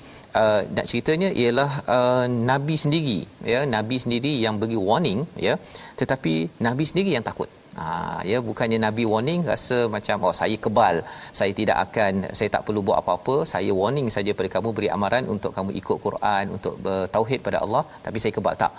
uh, 0.41 0.61
nak 0.77 0.87
ceritanya 0.91 1.29
ialah 1.43 1.71
uh, 1.97 2.25
nabi 2.51 2.77
sendiri 2.85 3.19
ya 3.53 3.61
nabi 3.77 3.99
sendiri 4.05 4.33
yang 4.45 4.57
bagi 4.63 4.79
warning 4.89 5.21
ya 5.49 5.55
tetapi 6.01 6.35
nabi 6.67 6.85
sendiri 6.91 7.13
yang 7.17 7.27
takut 7.31 7.51
Ha, 7.79 7.87
ya 8.31 8.39
bukannya 8.49 8.79
nabi 8.85 9.05
warning 9.13 9.41
rasa 9.51 9.79
macam 9.95 10.27
oh 10.27 10.35
saya 10.41 10.57
kebal. 10.65 10.97
Saya 11.39 11.53
tidak 11.61 11.79
akan 11.87 12.13
saya 12.39 12.49
tak 12.55 12.63
perlu 12.67 12.81
buat 12.89 12.99
apa-apa. 13.03 13.37
Saya 13.53 13.73
warning 13.81 14.09
saja 14.17 14.33
pada 14.39 14.49
kamu 14.55 14.71
beri 14.77 14.89
amaran 14.97 15.27
untuk 15.35 15.53
kamu 15.57 15.71
ikut 15.81 15.99
Quran 16.07 16.45
untuk 16.57 16.75
bertauhid 16.87 17.43
pada 17.49 17.61
Allah. 17.65 17.83
Tapi 18.07 18.21
saya 18.23 18.33
kebal. 18.39 18.57
Tak. 18.65 18.73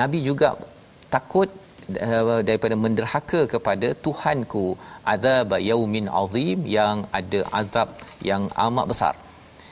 Nabi 0.00 0.20
juga 0.30 0.50
takut 1.16 1.48
uh, 2.06 2.40
daripada 2.48 2.76
menderhaka 2.84 3.42
kepada 3.54 3.90
Tuhanku 4.06 4.66
azab 5.14 5.52
yaumin 5.70 6.08
azim 6.22 6.60
yang 6.78 6.98
ada 7.20 7.42
azab 7.60 7.90
yang 8.30 8.44
amat 8.66 8.88
besar. 8.94 9.14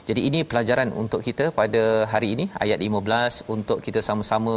Jadi 0.09 0.21
ini 0.29 0.41
pelajaran 0.51 0.91
untuk 1.03 1.21
kita 1.27 1.45
pada 1.59 1.83
hari 2.13 2.29
ini 2.35 2.45
ayat 2.65 2.79
15 2.87 3.53
untuk 3.55 3.79
kita 3.87 4.01
sama-sama 4.07 4.55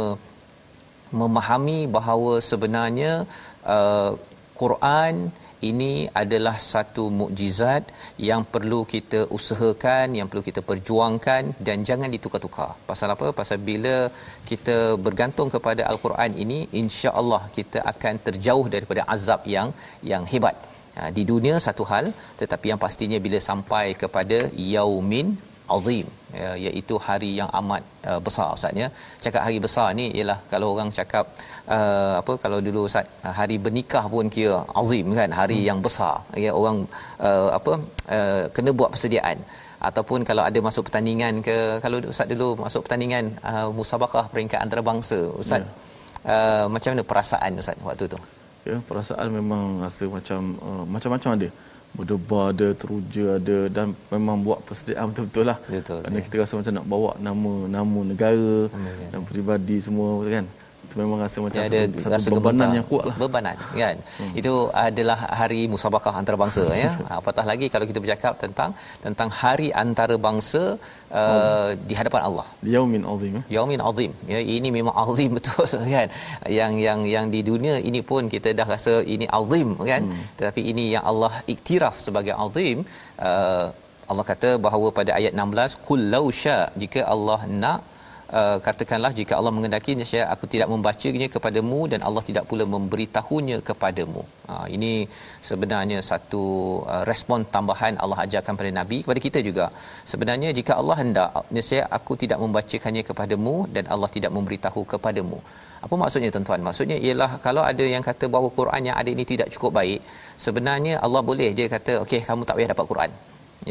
memahami 1.10 1.80
bahawa 1.96 2.32
sebenarnya 2.50 3.12
uh, 3.76 4.12
Quran 4.60 5.14
ini 5.70 5.92
adalah 6.22 6.56
satu 6.72 7.04
mukjizat 7.20 7.84
yang 8.28 8.42
perlu 8.54 8.80
kita 8.92 9.20
usahakan 9.36 10.16
yang 10.18 10.28
perlu 10.30 10.44
kita 10.48 10.60
perjuangkan 10.70 11.42
dan 11.66 11.86
jangan 11.88 12.10
ditukar-tukar. 12.14 12.70
Pasal 12.90 13.08
apa? 13.14 13.28
Pasal 13.40 13.58
bila 13.70 13.96
kita 14.50 14.76
bergantung 15.06 15.48
kepada 15.54 15.82
al-Quran 15.92 16.32
ini 16.44 16.58
insya-Allah 16.82 17.42
kita 17.58 17.80
akan 17.92 18.14
terjauh 18.26 18.66
daripada 18.74 19.04
azab 19.16 19.42
yang 19.56 19.70
yang 20.12 20.24
hebat. 20.34 20.56
Ha, 20.96 21.10
di 21.16 21.22
dunia 21.30 21.56
satu 21.66 21.84
hal 21.90 22.06
tetapi 22.40 22.66
yang 22.70 22.80
pastinya 22.84 23.18
bila 23.24 23.38
sampai 23.48 23.84
kepada 24.02 24.38
yaumin 24.74 25.28
azim 25.76 26.06
ya, 26.42 26.50
iaitu 26.66 26.94
hari 27.06 27.30
yang 27.40 27.50
amat 27.60 27.82
uh, 28.10 28.20
besar 28.26 28.48
ustaz 28.56 28.76
ya. 28.82 28.88
Cakap 29.24 29.42
hari 29.46 29.58
besar 29.66 29.86
ni 29.98 30.06
ialah 30.18 30.38
kalau 30.52 30.68
orang 30.74 30.90
cakap 30.98 31.24
uh, 31.76 32.14
apa 32.20 32.32
kalau 32.44 32.58
dulu 32.66 32.80
ustaz 32.88 33.06
uh, 33.24 33.34
hari 33.38 33.56
bernikah 33.66 34.04
pun 34.14 34.28
kira 34.36 34.58
azim 34.80 35.08
kan 35.18 35.30
hari 35.40 35.58
hmm. 35.60 35.68
yang 35.68 35.80
besar. 35.86 36.16
Ya 36.44 36.52
orang 36.60 36.78
uh, 37.28 37.48
apa 37.58 37.72
uh, 38.16 38.42
kena 38.56 38.72
buat 38.76 38.92
persediaan. 38.94 39.38
Ataupun 39.88 40.24
kalau 40.28 40.42
ada 40.48 40.58
masuk 40.66 40.88
pertandingan 40.88 41.44
ke 41.46 41.56
kalau 41.84 42.00
ustaz 42.12 42.28
dulu 42.32 42.48
masuk 42.64 42.80
pertandingan 42.84 43.24
uh, 43.44 43.68
musabakah 43.78 44.24
peringkat 44.32 44.60
antarabangsa 44.64 45.18
ustaz? 45.42 45.60
Yeah. 45.60 45.82
uh, 46.32 46.64
macam 46.74 46.88
mana 46.92 47.04
perasaan 47.10 47.60
ustaz 47.60 47.76
waktu 47.88 48.04
tu? 48.12 48.18
Ya 48.68 48.76
perasaan 48.88 49.28
memang 49.28 49.84
rasa 49.84 50.04
macam 50.08 50.40
uh, 50.68 50.84
macam-macam 50.88 51.30
ada 51.36 51.48
berdebar 51.94 52.50
ada 52.50 52.68
teruja 52.74 53.38
ada 53.38 53.58
dan 53.70 53.94
memang 54.10 54.42
buat 54.42 54.58
persediaan 54.66 55.14
betul-betul 55.14 55.44
lah 55.46 55.58
betul, 55.62 56.02
kerana 56.02 56.18
ya. 56.18 56.24
kita 56.26 56.34
rasa 56.42 56.52
macam 56.58 56.72
nak 56.74 56.86
bawa 56.90 57.10
nama 57.22 57.52
nama 57.70 58.00
negara 58.02 58.66
ya. 58.66 59.08
dan 59.14 59.20
peribadi 59.22 59.78
semua 59.78 60.18
kan 60.26 60.46
itu 60.86 60.94
memang 61.02 61.18
rasa 61.24 61.38
macam 61.46 61.60
ya, 61.62 61.68
ada 61.70 61.80
satu, 61.86 62.14
rasa 62.14 62.24
satu 62.26 62.36
bebanan 62.38 62.68
yang 62.78 62.86
kuat 62.90 63.04
lah. 63.10 63.16
Bebanan 63.22 63.56
kan? 63.82 63.96
Hmm. 64.20 64.32
itu 64.40 64.52
adalah 64.86 65.18
hari 65.40 65.60
musabakah 65.72 66.12
antarabangsa 66.20 66.64
ya? 66.82 66.90
Apatah 67.20 67.44
lagi 67.50 67.68
kalau 67.74 67.86
kita 67.90 68.00
bercakap 68.04 68.34
tentang 68.44 68.70
tentang 69.04 69.28
hari 69.42 69.68
antarabangsa 69.84 70.62
uh, 71.20 71.70
di 71.88 71.96
hadapan 72.00 72.22
Allah. 72.28 72.46
Yaumin 72.74 73.04
azim 73.14 73.32
ya? 73.38 73.42
Yaumin 73.56 73.82
azim. 73.90 74.12
Ya 74.34 74.40
ini 74.56 74.70
memang 74.78 74.96
azim 75.04 75.30
betul 75.38 75.66
kan? 75.96 76.08
Yang 76.58 76.72
yang 76.86 77.00
yang 77.14 77.26
di 77.36 77.42
dunia 77.50 77.76
ini 77.90 78.02
pun 78.10 78.32
kita 78.34 78.50
dah 78.60 78.68
rasa 78.74 78.94
ini 79.16 79.28
azim 79.40 79.70
kan? 79.92 80.02
Hmm. 80.10 80.22
tetapi 80.38 80.60
ini 80.70 80.84
yang 80.94 81.04
Allah 81.10 81.32
iktiraf 81.54 81.96
sebagai 82.06 82.34
azim 82.44 82.78
uh, 83.28 83.66
Allah 84.10 84.24
kata 84.30 84.50
bahawa 84.66 84.88
pada 84.98 85.10
ayat 85.18 85.32
16 85.44 85.80
kullau 85.88 86.24
sya 86.40 86.58
jika 86.82 87.00
Allah 87.14 87.40
nak 87.62 87.80
uh, 88.38 88.58
katakanlah 88.66 89.10
jika 89.18 89.32
Allah 89.38 89.52
mengendaki 89.56 89.92
saya 90.10 90.24
aku 90.34 90.44
tidak 90.52 90.68
membacanya 90.72 91.28
kepadamu 91.34 91.80
dan 91.92 92.00
Allah 92.08 92.22
tidak 92.28 92.44
pula 92.50 92.64
memberitahunya 92.74 93.58
kepadamu. 93.68 94.22
Ha, 94.48 94.54
ini 94.76 94.92
sebenarnya 95.48 95.98
satu 96.10 96.44
uh, 96.94 97.02
respon 97.10 97.44
tambahan 97.54 97.96
Allah 98.04 98.18
ajarkan 98.24 98.54
pada 98.60 98.70
nabi 98.80 98.98
kepada 99.04 99.20
kita 99.26 99.40
juga. 99.48 99.66
Sebenarnya 100.12 100.50
jika 100.58 100.72
Allah 100.80 100.96
hendak 101.02 101.30
saya 101.68 101.84
aku 101.98 102.12
tidak 102.22 102.40
membacakannya 102.44 103.04
kepadamu 103.10 103.56
dan 103.76 103.84
Allah 103.96 104.10
tidak 104.16 104.32
memberitahu 104.36 104.82
kepadamu. 104.94 105.38
Apa 105.84 105.94
maksudnya 106.00 106.30
tuan-tuan? 106.34 106.60
Maksudnya 106.68 106.96
ialah 107.06 107.30
kalau 107.46 107.62
ada 107.70 107.84
yang 107.94 108.04
kata 108.08 108.24
bahawa 108.34 108.48
Quran 108.58 108.82
yang 108.88 108.96
ada 109.00 109.10
ini 109.16 109.24
tidak 109.32 109.48
cukup 109.54 109.70
baik, 109.80 110.00
sebenarnya 110.46 110.94
Allah 111.06 111.22
boleh 111.30 111.48
je 111.58 111.64
kata 111.76 111.92
okey 112.04 112.20
kamu 112.28 112.42
tak 112.48 112.56
payah 112.56 112.72
dapat 112.72 112.86
Quran 112.92 113.12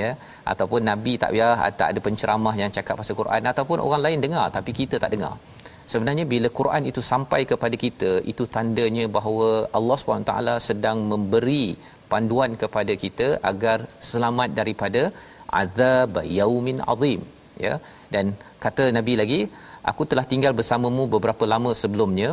ya. 0.01 0.09
Ataupun 0.51 0.81
nabi 0.89 1.13
tak 1.21 1.31
payah 1.33 1.53
tak 1.81 1.87
ada 1.91 1.99
penceramah 2.07 2.55
yang 2.61 2.71
cakap 2.77 2.95
pasal 3.01 3.17
Quran 3.21 3.49
ataupun 3.51 3.79
orang 3.87 4.03
lain 4.05 4.21
dengar 4.25 4.45
tapi 4.57 4.73
kita 4.79 4.97
tak 5.03 5.11
dengar. 5.15 5.33
Sebenarnya 5.91 6.25
bila 6.33 6.47
Quran 6.59 6.83
itu 6.91 7.01
sampai 7.11 7.41
kepada 7.51 7.75
kita 7.85 8.11
itu 8.31 8.43
tandanya 8.55 9.05
bahawa 9.17 9.49
Allah 9.77 9.97
SWT 9.99 10.33
sedang 10.69 10.99
memberi 11.11 11.65
panduan 12.11 12.51
kepada 12.63 12.93
kita 13.03 13.27
agar 13.51 13.77
selamat 14.11 14.49
daripada 14.59 15.03
azab 15.61 16.23
yaumin 16.39 16.79
azim 16.93 17.21
ya. 17.65 17.75
Dan 18.13 18.25
kata 18.65 18.85
nabi 18.97 19.13
lagi 19.21 19.41
aku 19.91 20.03
telah 20.11 20.25
tinggal 20.31 20.53
bersamamu 20.59 21.05
beberapa 21.15 21.45
lama 21.53 21.71
sebelumnya 21.83 22.31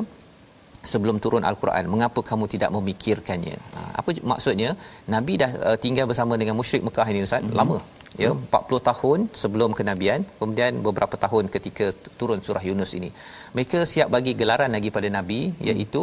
sebelum 0.93 1.17
turun 1.25 1.45
al-Quran 1.51 1.85
mengapa 1.93 2.21
kamu 2.31 2.45
tidak 2.55 2.71
memikirkannya? 2.77 3.57
Ha, 3.77 3.81
apa 4.01 4.11
maksudnya? 4.33 4.71
Nabi 5.15 5.35
dah 5.43 5.51
uh, 5.69 5.79
tinggal 5.85 6.07
bersama 6.11 6.37
dengan 6.41 6.55
musyrik 6.61 6.85
Mekah 6.89 7.09
ini 7.13 7.23
ustaz. 7.29 7.43
Mm-hmm. 7.45 7.59
lama 7.61 7.79
ya 8.23 8.31
40 8.35 8.89
tahun 8.91 9.19
sebelum 9.41 9.71
kenabian 9.79 10.21
kemudian 10.39 10.83
beberapa 10.87 11.15
tahun 11.25 11.47
ketika 11.55 11.95
turun 12.19 12.41
surah 12.47 12.65
Yunus 12.69 12.93
ini. 12.99 13.11
Mereka 13.57 13.87
siap 13.93 14.09
bagi 14.15 14.33
gelaran 14.41 14.71
lagi 14.77 14.91
pada 14.97 15.09
nabi 15.19 15.41
iaitu 15.69 16.03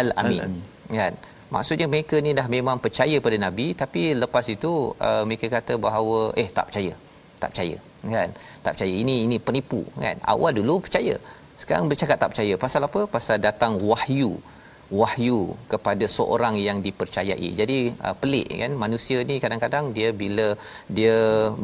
al-amin, 0.00 0.40
al-amin. 0.42 0.62
kan? 1.00 1.14
Maksudnya 1.54 1.86
mereka 1.92 2.16
ni 2.24 2.34
dah 2.38 2.46
memang 2.56 2.76
percaya 2.84 3.18
pada 3.26 3.36
nabi 3.46 3.66
tapi 3.82 4.02
lepas 4.22 4.46
itu 4.56 4.72
uh, 5.08 5.22
mereka 5.28 5.46
kata 5.56 5.76
bahawa 5.86 6.18
eh 6.42 6.48
tak 6.58 6.66
percaya 6.70 6.94
tak 7.38 7.50
percaya. 7.54 7.76
Kan? 8.02 8.30
Tak 8.64 8.72
percaya. 8.74 8.94
Ini 9.02 9.14
ini 9.26 9.36
penipu. 9.38 9.80
Kan? 10.04 10.16
Awal 10.32 10.58
dulu 10.58 10.82
percaya 10.84 11.14
sekarang 11.62 11.86
bercakap 11.90 12.16
tak 12.22 12.30
percaya. 12.32 12.54
Pasal 12.64 12.82
apa? 12.88 13.00
Pasal 13.14 13.36
datang 13.46 13.72
wahyu. 13.90 14.30
Wahyu 14.98 15.38
kepada 15.72 16.04
seorang 16.16 16.54
yang 16.66 16.78
dipercayai. 16.84 17.48
Jadi 17.60 17.78
uh, 18.06 18.14
pelik 18.20 18.48
kan? 18.60 18.72
Manusia 18.84 19.18
ni 19.30 19.36
kadang-kadang 19.44 19.86
dia 19.96 20.10
bila 20.22 20.46
dia 20.98 21.16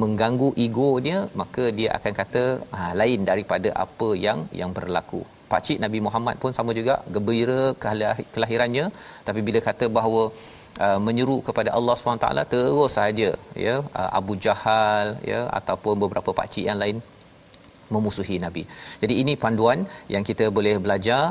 mengganggu 0.02 0.48
ego 0.64 0.90
dia 1.07 1.18
maka 1.40 1.64
dia 1.78 1.88
akan 1.98 2.12
kata 2.20 2.42
uh, 2.78 2.92
lain 3.00 3.20
daripada 3.30 3.70
apa 3.85 4.09
yang 4.26 4.40
yang 4.61 4.72
berlaku. 4.78 5.22
Pak 5.52 5.62
cik 5.66 5.78
Nabi 5.85 5.98
Muhammad 6.07 6.37
pun 6.42 6.52
sama 6.59 6.76
juga 6.80 6.96
gembira 7.14 7.62
kelahirannya. 8.35 8.87
Tapi 9.28 9.42
bila 9.48 9.62
kata 9.70 9.88
bahawa 10.00 10.24
Uh, 10.85 10.98
menyeru 11.07 11.37
kepada 11.46 11.70
Allah 11.78 11.94
SWT 11.94 12.28
terus 12.52 12.92
saja 12.98 13.28
ya 13.64 13.74
uh, 14.00 14.11
Abu 14.18 14.35
Jahal 14.44 15.09
ya 15.30 15.40
ataupun 15.59 15.94
beberapa 16.02 16.30
pak 16.38 16.48
cik 16.52 16.64
yang 16.68 16.78
lain 16.83 16.96
memusuhi 17.93 18.36
nabi. 18.45 18.63
Jadi 19.02 19.13
ini 19.21 19.34
panduan 19.43 19.80
yang 20.13 20.23
kita 20.30 20.45
boleh 20.58 20.73
belajar 20.86 21.21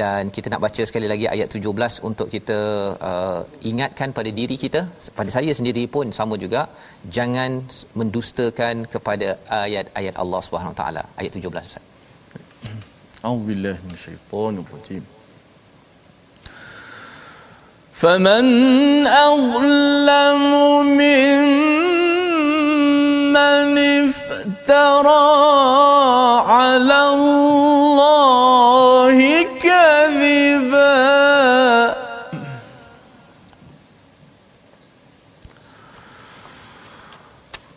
dan 0.00 0.30
kita 0.36 0.46
nak 0.52 0.62
baca 0.66 0.82
sekali 0.88 1.06
lagi 1.12 1.26
ayat 1.34 1.48
17 1.58 1.98
untuk 2.08 2.28
kita 2.34 2.58
uh, 3.10 3.42
ingatkan 3.70 4.10
pada 4.18 4.30
diri 4.38 4.56
kita 4.64 4.80
pada 5.18 5.30
saya 5.36 5.52
sendiri 5.58 5.84
pun 5.96 6.06
sama 6.18 6.36
juga 6.44 6.62
jangan 7.18 7.50
mendustakan 8.00 8.74
kepada 8.94 9.28
ayat-ayat 9.64 10.16
Allah 10.24 10.40
Subhanahu 10.48 10.74
taala. 10.80 11.04
Ayat 11.20 11.32
17 11.42 11.70
Ustaz. 11.70 11.84
A'udzubillahi 13.28 13.78
minasyaitonir 13.86 14.68
rajim. 14.74 15.04
فمن 18.02 18.46
أظلم 19.06 20.42
ممن 21.02 21.48
افترى 24.06 25.91
على 26.63 26.99
الله 27.09 29.17
كذبا. 29.63 31.03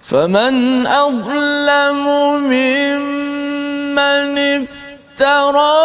فمن 0.02 0.86
أظلم 0.86 2.04
ممن 2.52 4.38
افترى 4.38 5.78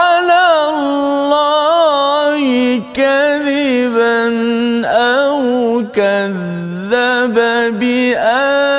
على 0.00 0.44
الله 0.72 2.40
كذبا 2.96 4.20
أو 4.86 5.38
كذب 5.94 7.36
بآياته 7.80 8.69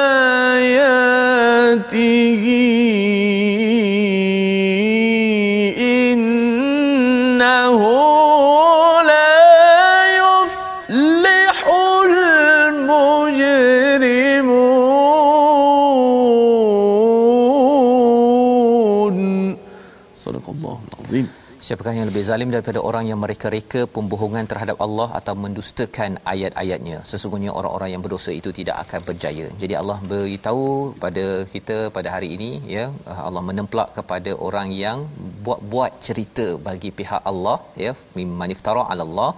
Siapakah 21.71 21.93
yang 21.97 22.07
lebih 22.09 22.23
zalim 22.27 22.49
daripada 22.53 22.79
orang 22.87 23.05
yang 23.09 23.19
mereka-reka 23.23 23.81
pembohongan 23.95 24.45
terhadap 24.51 24.77
Allah 24.85 25.05
atau 25.19 25.33
mendustakan 25.43 26.17
ayat-ayatnya? 26.31 26.97
Sesungguhnya 27.11 27.51
orang-orang 27.59 27.89
yang 27.93 28.01
berdosa 28.05 28.31
itu 28.39 28.49
tidak 28.57 28.77
akan 28.83 29.01
berjaya. 29.09 29.45
Jadi 29.61 29.73
Allah 29.81 29.97
beritahu 30.11 30.65
pada 31.03 31.25
kita 31.53 31.77
pada 31.97 32.09
hari 32.15 32.29
ini 32.35 32.49
ya, 32.75 32.85
Allah 33.27 33.43
menemplak 33.49 33.89
kepada 33.99 34.33
orang 34.47 34.69
yang 34.83 35.07
buat-buat 35.47 36.03
cerita 36.07 36.47
bagi 36.67 36.91
pihak 36.99 37.23
Allah 37.31 37.57
ya, 37.85 37.93
mimman 38.19 38.55
iftara 38.55 38.83
'ala 38.89 39.05
Allah 39.09 39.31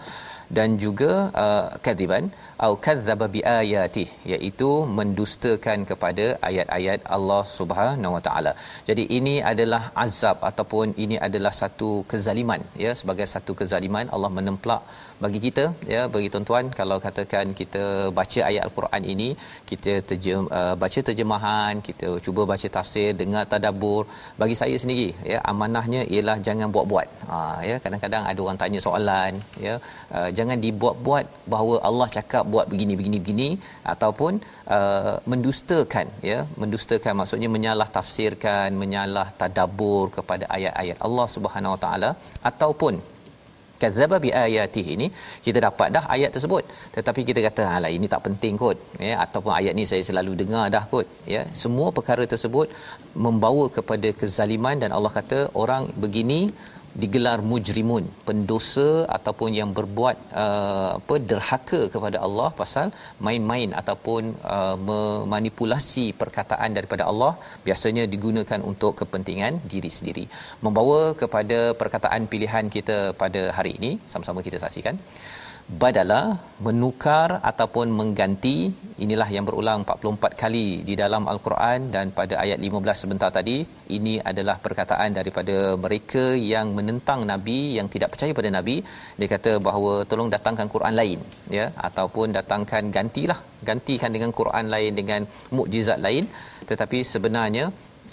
dan 0.58 0.70
juga 0.84 1.12
uh, 1.44 1.66
kadziban 1.86 2.26
au 2.66 2.74
kadzdzaba 2.86 3.26
biayati 3.36 4.06
iaitu 4.34 4.70
mendustakan 4.98 5.80
kepada 5.92 6.26
ayat-ayat 6.50 7.00
Allah 7.18 7.42
Subhanahu 7.58 8.16
Wa 8.18 8.22
Taala. 8.28 8.54
Jadi 8.89 9.04
ini 9.18 9.36
adalah 9.52 9.84
azab 10.06 10.38
ataupun 10.50 10.96
ini 11.06 11.18
adalah 11.28 11.54
satu 11.62 11.89
kezaliman 12.13 12.62
ya 12.86 12.94
sebagai 13.02 13.28
satu 13.36 13.54
kezaliman 13.62 14.08
Allah 14.16 14.32
menemplak 14.38 14.84
bagi 15.23 15.39
kita 15.45 15.65
ya 15.93 16.02
bagi 16.13 16.28
tuan-tuan 16.34 16.65
kalau 16.80 16.97
katakan 17.06 17.54
kita 17.60 17.84
baca 18.19 18.39
ayat 18.49 18.63
al-Quran 18.67 19.04
ini 19.13 19.30
kita 19.69 19.93
terjem, 20.10 20.45
uh, 20.60 20.76
baca 20.84 20.99
terjemahan 21.08 21.82
kita 21.88 22.10
cuba 22.26 22.41
baca 22.52 22.67
tafsir 22.78 23.10
dengar 23.21 23.43
tadabbur 23.52 24.04
bagi 24.41 24.56
saya 24.62 24.76
sendiri 24.84 25.10
ya 25.32 25.39
amanahnya 25.52 26.02
ialah 26.13 26.38
jangan 26.47 26.69
buat-buat. 26.76 27.08
Ha 27.30 27.39
ya 27.69 27.76
kadang-kadang 27.84 28.23
ada 28.32 28.39
orang 28.45 28.60
tanya 28.63 28.80
soalan 28.88 29.34
ya 29.65 29.76
uh, 30.17 30.30
jangan 30.38 30.58
dibuat-buat 30.65 31.26
bahawa 31.54 31.76
Allah 31.89 32.08
cakap 32.17 32.43
buat 32.56 32.67
begini 32.73 32.93
begini 32.99 33.19
begini 33.23 33.49
ataupun 33.93 34.34
uh, 34.78 35.15
mendustakan 35.32 36.08
ya 36.32 36.39
mendustakan 36.63 37.13
maksudnya 37.21 37.52
menyalah 37.56 37.89
tafsirkan 37.97 38.69
menyalah 38.84 39.28
tadabbur 39.41 40.06
kepada 40.17 40.45
ayat-ayat 40.58 40.99
Allah 41.08 41.28
Subhanahu 41.38 41.76
Wa 41.76 41.82
Taala 41.86 42.12
ataupun 42.52 43.12
kadzdzaba 43.84 44.17
biayatihi 44.26 44.91
ini 44.98 45.08
kita 45.46 45.60
dapat 45.67 45.88
dah 45.96 46.04
ayat 46.15 46.32
tersebut. 46.36 46.63
Tetapi 46.98 47.22
kita 47.30 47.39
kata 47.48 47.63
alah 47.76 47.91
ini 47.98 48.08
tak 48.13 48.22
penting 48.28 48.56
kot. 48.63 48.78
Ya 49.08 49.15
ataupun 49.26 49.54
ayat 49.60 49.74
ni 49.80 49.86
saya 49.91 50.04
selalu 50.10 50.34
dengar 50.43 50.65
dah 50.76 50.84
kot. 50.93 51.08
Ya 51.34 51.41
semua 51.63 51.89
perkara 51.98 52.26
tersebut 52.34 52.69
membawa 53.26 53.65
kepada 53.78 54.12
kezaliman 54.22 54.78
dan 54.84 54.91
Allah 54.98 55.13
kata 55.19 55.39
orang 55.63 55.86
begini 56.06 56.41
digelar 57.01 57.38
mujrimun 57.51 58.06
pendosa 58.27 58.89
ataupun 59.17 59.49
yang 59.60 59.69
berbuat 59.77 60.17
uh, 60.43 60.89
apa 60.99 61.15
derhaka 61.29 61.82
kepada 61.93 62.17
Allah 62.25 62.49
pasal 62.62 62.88
main-main 63.27 63.69
ataupun 63.82 64.23
uh, 64.56 64.75
memanipulasi 64.89 66.06
perkataan 66.21 66.71
daripada 66.77 67.06
Allah 67.12 67.32
biasanya 67.67 68.06
digunakan 68.15 68.62
untuk 68.71 68.93
kepentingan 69.01 69.56
diri 69.73 69.91
sendiri. 69.97 70.25
Membawa 70.65 71.01
kepada 71.21 71.60
perkataan 71.82 72.29
pilihan 72.34 72.67
kita 72.75 72.97
pada 73.23 73.43
hari 73.58 73.73
ini 73.79 73.91
sama-sama 74.13 74.45
kita 74.47 74.60
saksikan 74.65 74.97
badala 75.84 76.21
menukar 76.65 77.39
ataupun 77.49 77.88
mengganti 77.99 78.56
inilah 79.04 79.28
yang 79.36 79.45
berulang 79.47 79.80
44 79.86 80.41
kali 80.41 80.67
di 80.88 80.93
dalam 81.02 81.23
al-Quran 81.32 81.88
dan 81.95 82.12
pada 82.17 82.36
ayat 82.43 82.60
15 82.67 83.02
sebentar 83.04 83.30
tadi 83.38 83.58
ini 83.97 84.13
adalah 84.32 84.56
perkataan 84.65 85.12
daripada 85.19 85.56
mereka 85.86 86.26
yang 86.54 86.69
menentang 86.78 87.21
nabi 87.32 87.60
yang 87.78 87.88
tidak 87.93 88.12
percaya 88.13 88.38
pada 88.39 88.52
nabi. 88.58 88.76
Dia 89.19 89.30
kata 89.36 89.54
bahawa 89.67 89.93
tolong 90.10 90.30
datangkan 90.36 90.69
Quran 90.76 90.95
lain 91.02 91.19
ya 91.58 91.65
ataupun 91.88 92.36
datangkan 92.39 92.91
gantilah 92.97 93.39
gantikan 93.69 94.12
dengan 94.15 94.32
Quran 94.39 94.67
lain 94.76 94.91
dengan 94.99 95.21
mukjizat 95.58 95.99
lain. 96.06 96.28
Tetapi 96.69 96.99
sebenarnya 97.13 97.65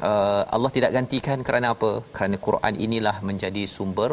uh, 0.08 0.42
Allah 0.54 0.70
tidak 0.76 0.94
gantikan 0.96 1.38
kerana 1.46 1.68
apa? 1.76 1.92
Kerana 2.16 2.36
Quran 2.46 2.74
inilah 2.86 3.16
menjadi 3.30 3.64
sumber 3.76 4.10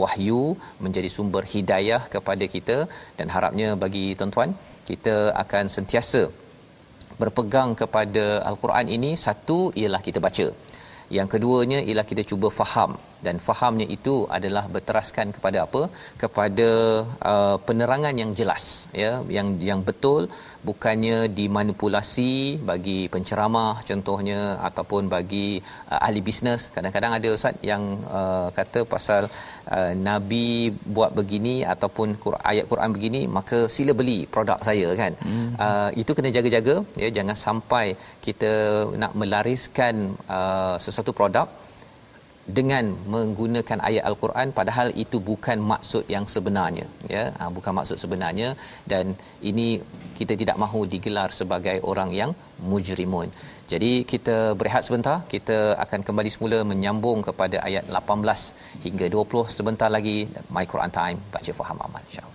wahyu 0.00 0.42
menjadi 0.84 1.08
sumber 1.16 1.42
hidayah 1.52 2.02
kepada 2.14 2.46
kita. 2.54 2.78
Dan 3.18 3.28
harapnya 3.34 3.68
bagi 3.84 4.06
tuan-tuan 4.18 4.52
kita 4.90 5.16
akan 5.44 5.66
sentiasa 5.76 6.22
berpegang 7.20 7.72
kepada 7.82 8.26
al-Quran 8.50 8.88
ini. 8.96 9.12
Satu 9.26 9.60
ialah 9.82 10.02
kita 10.08 10.20
baca. 10.26 10.48
Yang 11.16 11.28
keduanya 11.34 11.78
ialah 11.88 12.06
kita 12.10 12.22
cuba 12.32 12.50
faham 12.60 12.92
dan 13.26 13.36
fahamnya 13.46 13.86
itu 13.96 14.14
adalah 14.36 14.64
berteraskan 14.74 15.26
kepada 15.36 15.58
apa? 15.66 15.82
Kepada 16.22 16.68
uh, 17.32 17.56
penerangan 17.66 18.14
yang 18.22 18.30
jelas 18.40 18.64
ya 19.02 19.12
yang 19.36 19.50
yang 19.70 19.82
betul. 19.90 20.22
Bukannya 20.68 21.18
dimanipulasi 21.38 22.32
bagi 22.70 22.98
penceramah 23.12 23.74
contohnya 23.90 24.40
ataupun 24.68 25.02
bagi 25.14 25.48
uh, 25.92 26.00
ahli 26.06 26.20
bisnes. 26.26 26.62
Kadang-kadang 26.74 27.12
ada 27.18 27.28
ustaz 27.36 27.56
yang 27.70 27.84
uh, 28.18 28.48
kata 28.58 28.80
pasal 28.94 29.22
uh, 29.76 29.92
nabi 30.08 30.48
buat 30.96 31.12
begini 31.20 31.56
ataupun 31.74 32.08
Quran, 32.24 32.42
ayat 32.52 32.66
Quran 32.72 32.92
begini 32.96 33.22
maka 33.38 33.60
sila 33.76 33.94
beli 34.00 34.18
produk 34.34 34.60
saya 34.68 34.90
kan? 35.02 35.12
Hmm. 35.24 35.50
uh, 35.64 35.90
itu 36.02 36.12
kena 36.18 36.32
jaga-jaga 36.36 36.76
ya. 37.04 37.08
Jangan 37.18 37.38
sampai 37.46 37.86
kita 38.26 38.52
nak 39.02 39.14
melariskan 39.22 39.96
uh, 40.38 40.76
sesuatu 40.84 41.14
produk 41.20 41.48
dengan 42.58 42.84
menggunakan 43.14 43.78
ayat 43.88 44.04
al-Quran 44.10 44.48
padahal 44.58 44.88
itu 45.04 45.16
bukan 45.30 45.58
maksud 45.72 46.04
yang 46.14 46.24
sebenarnya 46.34 46.86
ya. 47.14 47.24
Ha, 47.38 47.50
bukan 47.56 47.72
maksud 47.78 47.98
sebenarnya. 48.04 48.48
Dan 48.92 49.14
ini 49.50 49.68
kita 50.18 50.34
tidak 50.40 50.56
mahu 50.62 50.80
digelar 50.94 51.30
sebagai 51.40 51.76
orang 51.90 52.10
yang 52.20 52.32
mujrimun. 52.70 53.28
Jadi 53.72 53.92
kita 54.12 54.36
berehat 54.60 54.82
sebentar, 54.88 55.16
kita 55.34 55.58
akan 55.84 56.00
kembali 56.08 56.30
semula 56.34 56.58
menyambung 56.72 57.20
kepada 57.28 57.58
ayat 57.68 57.86
18 58.00 58.84
hingga 58.86 59.08
20 59.14 59.56
sebentar 59.58 59.88
lagi. 59.96 60.18
My 60.56 60.66
Quran 60.72 60.92
Time. 61.00 61.18
Baca 61.36 61.52
faham 61.60 61.78
amal 61.86 62.02
insya-Allah. 62.10 62.29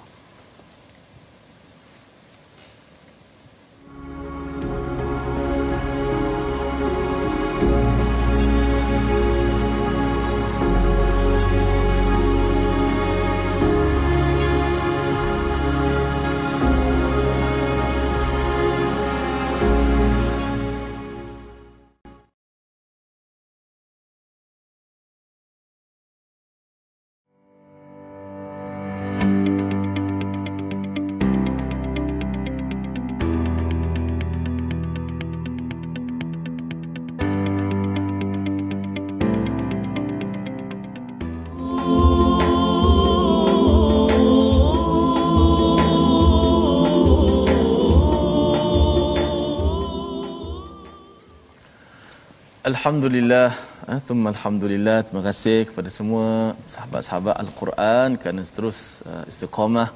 Alhamdulillah, 52.75 53.49
eh, 53.91 53.99
thumma 54.07 54.27
alhamdulillah. 54.35 54.97
Terima 55.07 55.23
kasih 55.27 55.59
kepada 55.67 55.89
semua 55.97 56.25
sahabat-sahabat 56.73 57.35
Al-Quran 57.43 58.09
kerana 58.21 58.41
terus 58.55 58.79
uh, 59.09 59.23
istiqamah 59.31 59.87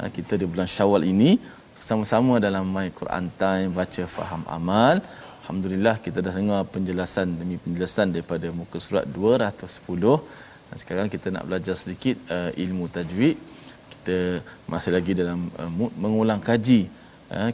uh, 0.00 0.08
kita 0.16 0.40
di 0.40 0.46
bulan 0.52 0.68
Syawal 0.74 1.02
ini 1.12 1.30
bersama-sama 1.76 2.40
dalam 2.46 2.64
My 2.74 2.88
Quran 3.00 3.26
Time 3.42 3.68
baca 3.80 4.04
faham 4.16 4.42
amal. 4.56 4.96
Alhamdulillah 5.42 5.94
kita 6.06 6.24
dah 6.26 6.32
dengar 6.38 6.62
penjelasan 6.74 7.36
demi 7.40 7.58
penjelasan 7.64 8.16
daripada 8.16 8.48
muka 8.60 8.80
surat 8.86 9.04
210. 9.04 10.16
Dan 10.68 10.76
sekarang 10.82 11.08
kita 11.14 11.28
nak 11.36 11.44
belajar 11.50 11.76
sedikit 11.82 12.16
uh, 12.36 12.50
ilmu 12.64 12.88
tajwid. 12.96 13.36
Kita 13.92 14.40
masih 14.72 14.92
lagi 14.96 15.12
dalam 15.20 15.52
uh, 15.60 15.70
mengulang 16.04 16.40
kaji 16.48 16.82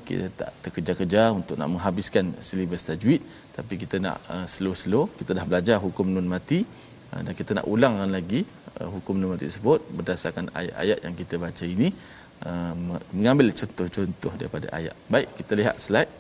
kita 0.09 0.27
tak 0.41 0.51
terkejar-kejar 0.63 1.29
untuk 1.31 1.55
nak 1.61 1.71
menghabiskan 1.71 2.35
silibus 2.47 2.83
tajwid 2.89 3.23
tapi 3.57 3.75
kita 3.83 3.97
nak 4.03 4.17
uh, 4.27 4.47
slow-slow. 4.55 5.07
Kita 5.19 5.31
dah 5.39 5.45
belajar 5.51 5.77
hukum 5.87 6.07
nun 6.15 6.27
mati 6.27 6.61
uh, 7.15 7.21
dan 7.25 7.33
kita 7.41 7.51
nak 7.59 7.67
ulangkan 7.73 8.11
lagi 8.11 8.43
hukum 8.95 9.15
nun 9.19 9.31
mati 9.35 9.47
tersebut 9.51 9.81
berdasarkan 9.99 10.51
ayat-ayat 10.61 10.99
yang 11.07 11.15
kita 11.21 11.35
baca 11.47 11.67
ini. 11.77 11.91
Mengambil 13.19 13.51
contoh-contoh 13.61 14.33
daripada 14.41 14.67
ayat. 14.79 14.95
Baik 15.11 15.29
kita 15.39 15.53
lihat 15.59 15.75
slide. 15.85 16.11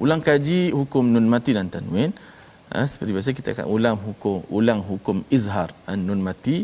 Ulang 0.00 0.22
kaji 0.28 0.60
hukum 0.78 1.04
nun 1.14 1.28
mati 1.34 1.52
dan 1.56 1.68
tanwin. 1.74 2.12
Seperti 2.92 3.10
biasa 3.16 3.36
kita 3.40 3.48
akan 3.54 3.66
ulang 3.74 3.98
hukum 4.04 4.36
ulang 4.58 4.80
hukum 4.90 5.20
izhar 5.36 5.68
nun 6.06 6.24
mati 6.28 6.56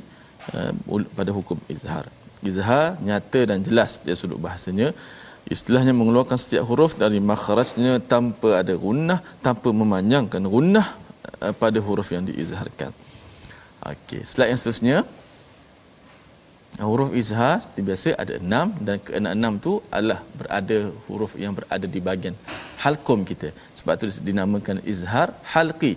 pada 1.18 1.30
hukum 1.36 1.60
izhar. 1.74 2.08
Izhar 2.50 2.96
nyata 3.04 3.40
dan 3.50 3.60
jelas 3.68 4.00
dia 4.04 4.16
sudut 4.16 4.40
bahasanya 4.46 4.88
istilahnya 5.54 5.92
mengeluarkan 6.00 6.38
setiap 6.42 6.64
huruf 6.70 6.92
dari 7.02 7.18
makhrajnya 7.30 7.92
tanpa 8.12 8.48
ada 8.62 8.74
gunnah 8.84 9.18
tanpa 9.46 9.68
memanjangkan 9.80 10.42
gunnah 10.54 10.86
uh, 11.44 11.54
pada 11.62 11.78
huruf 11.86 12.08
yang 12.14 12.24
diizharkan. 12.28 12.92
Okey 13.92 14.22
slide 14.30 14.50
yang 14.52 14.60
seterusnya. 14.62 14.98
Huruf 16.88 17.10
izhar 17.20 17.54
seperti 17.60 17.82
biasa 17.88 18.08
ada 18.22 18.34
enam 18.40 18.66
dan 18.86 18.96
keenam 19.06 19.54
tu 19.64 19.72
adalah 19.96 20.20
berada 20.38 20.78
huruf 21.06 21.32
yang 21.42 21.52
berada 21.58 21.86
di 21.94 22.00
bahagian 22.06 22.36
halqum 22.82 23.20
kita. 23.30 23.48
Sebab 23.78 23.94
tu 24.00 24.06
dinamakan 24.28 24.78
izhar 24.92 25.28
halqi. 25.52 25.92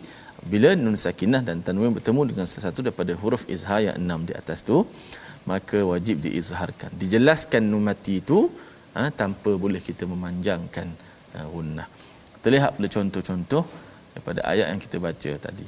Bila 0.52 0.70
nun 0.84 0.98
sakinah 1.06 1.42
dan 1.48 1.64
tanwin 1.66 1.94
bertemu 1.98 2.22
dengan 2.30 2.46
salah 2.50 2.66
satu 2.68 2.80
daripada 2.86 3.14
huruf 3.22 3.44
izhar 3.56 3.80
yang 3.88 3.96
enam 4.02 4.20
di 4.28 4.34
atas 4.42 4.60
tu 4.70 4.78
maka 5.52 5.80
wajib 5.92 6.20
diizharkan. 6.26 6.92
Dijelaskan 7.02 7.64
nun 7.72 7.84
mati 7.88 8.20
itu 8.24 8.40
ha, 8.96 9.04
tanpa 9.22 9.52
boleh 9.64 9.82
kita 9.90 10.04
memanjangkan 10.14 10.88
gunnah. 11.54 11.88
Kita 12.38 12.48
lihat 12.56 12.72
pada 12.78 12.88
contoh-contoh 12.96 13.64
daripada 14.14 14.40
ayat 14.52 14.68
yang 14.72 14.82
kita 14.86 14.98
baca 15.08 15.32
tadi. 15.46 15.68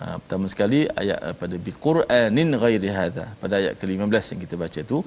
Ha, 0.00 0.04
pertama 0.22 0.46
sekali 0.52 0.80
ayat 1.00 1.18
uh, 1.28 1.34
pada 1.40 1.56
biqur'anin 1.66 2.50
ghairi 2.62 2.90
hadha 2.98 3.24
pada 3.42 3.54
ayat 3.60 3.72
ke-15 3.80 4.24
yang 4.32 4.40
kita 4.44 4.56
baca 4.62 4.80
tu 4.90 4.98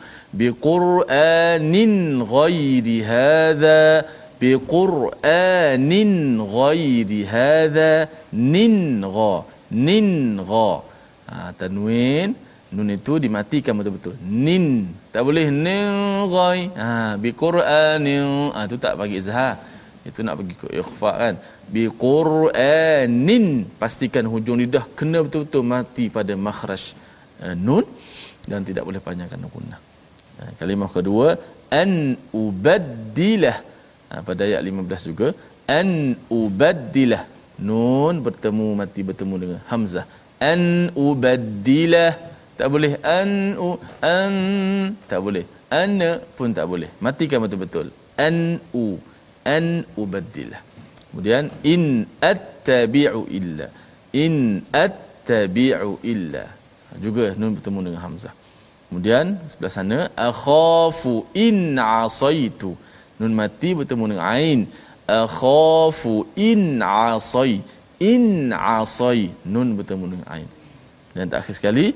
biqur'anin 0.41 1.93
ghairi 2.33 2.97
hadha 3.11 3.79
biqur'anin 4.41 6.11
ghairi 6.55 7.21
hadha 7.35 7.91
nin 8.55 8.75
gha 9.15 9.35
nin 9.87 10.09
gha 10.49 10.71
ha, 11.29 11.35
tanwin 11.61 12.29
nun 12.75 12.89
itu 12.97 13.13
dimatikan 13.25 13.73
betul-betul. 13.79 14.15
Nin. 14.45 14.65
Tak 15.13 15.23
boleh 15.27 15.45
nin 15.65 15.91
ghai. 16.33 16.59
Ha 16.81 16.89
bi 17.23 17.29
qur'anin 17.43 18.27
ha 18.55 18.61
tu 18.71 18.77
tak 18.85 18.95
bagi 19.01 19.17
izhar 19.21 19.53
itu 20.09 20.19
nak 20.25 20.35
bagi 20.39 20.55
ikhfa 20.81 21.11
kan. 21.21 21.35
Bi 21.73 21.83
qur'anin 22.05 23.45
pastikan 23.81 24.25
hujung 24.33 24.57
lidah 24.63 24.85
kena 24.99 25.19
betul-betul 25.25 25.63
mati 25.73 26.05
pada 26.17 26.33
makhraj 26.47 26.83
uh, 27.43 27.55
nun. 27.65 27.85
Dan 28.51 28.61
tidak 28.67 28.83
boleh 28.87 28.99
panjangkan 29.07 29.39
gunnah 29.55 29.79
ha, 30.39 30.43
kalimah 30.59 30.89
kedua 30.97 31.27
an 31.81 31.91
ubaddilah. 32.43 33.57
Ha, 34.09 34.21
pada 34.27 34.41
ayat 34.47 34.61
15 34.61 35.09
juga 35.09 35.27
an 35.79 35.89
ubaddilah. 36.41 37.23
Nun 37.67 38.15
bertemu 38.25 38.67
mati 38.81 39.01
bertemu 39.09 39.35
dengan 39.43 39.59
hamzah. 39.71 40.05
An 40.51 40.61
ubaddilah 41.07 42.11
tak 42.59 42.67
boleh. 42.73 42.93
An 43.17 43.31
u 43.67 43.69
an 44.01 44.35
tak 45.09 45.21
boleh. 45.25 45.45
An 45.81 45.97
pun 46.37 46.49
tak 46.57 46.67
boleh. 46.71 46.89
Matikan 47.05 47.41
betul-betul. 47.43 47.87
An 48.27 48.37
u. 48.83 48.85
An 49.43 49.83
ubaddilah 49.99 50.73
kemudian 51.13 51.45
in 51.61 52.09
attabi'u 52.31 53.21
illa. 53.39 53.67
In 54.25 54.65
attabi'u 54.83 56.01
illa. 56.01 56.45
Juga 57.05 57.25
nun 57.37 57.53
bertemu 57.57 57.79
dengan 57.85 58.01
hamzah. 58.05 58.33
Kemudian 58.89 59.37
sebelah 59.45 59.73
sana 59.77 59.99
akhafu 60.27 61.13
in 61.45 61.77
asaitu. 61.77 62.73
Nun 63.21 63.33
mati 63.37 63.77
bertemu 63.77 64.03
dengan 64.09 64.25
ain. 64.25 64.59
Akhafu 65.05 66.25
in 66.49 66.81
asai. 66.81 67.61
In 68.01 68.49
asai. 68.49 69.29
Nun 69.53 69.77
bertemu 69.77 70.05
dengan 70.17 70.27
ain. 70.33 70.49
Dan 71.13 71.29
terakhir 71.29 71.53
sekali 71.53 71.93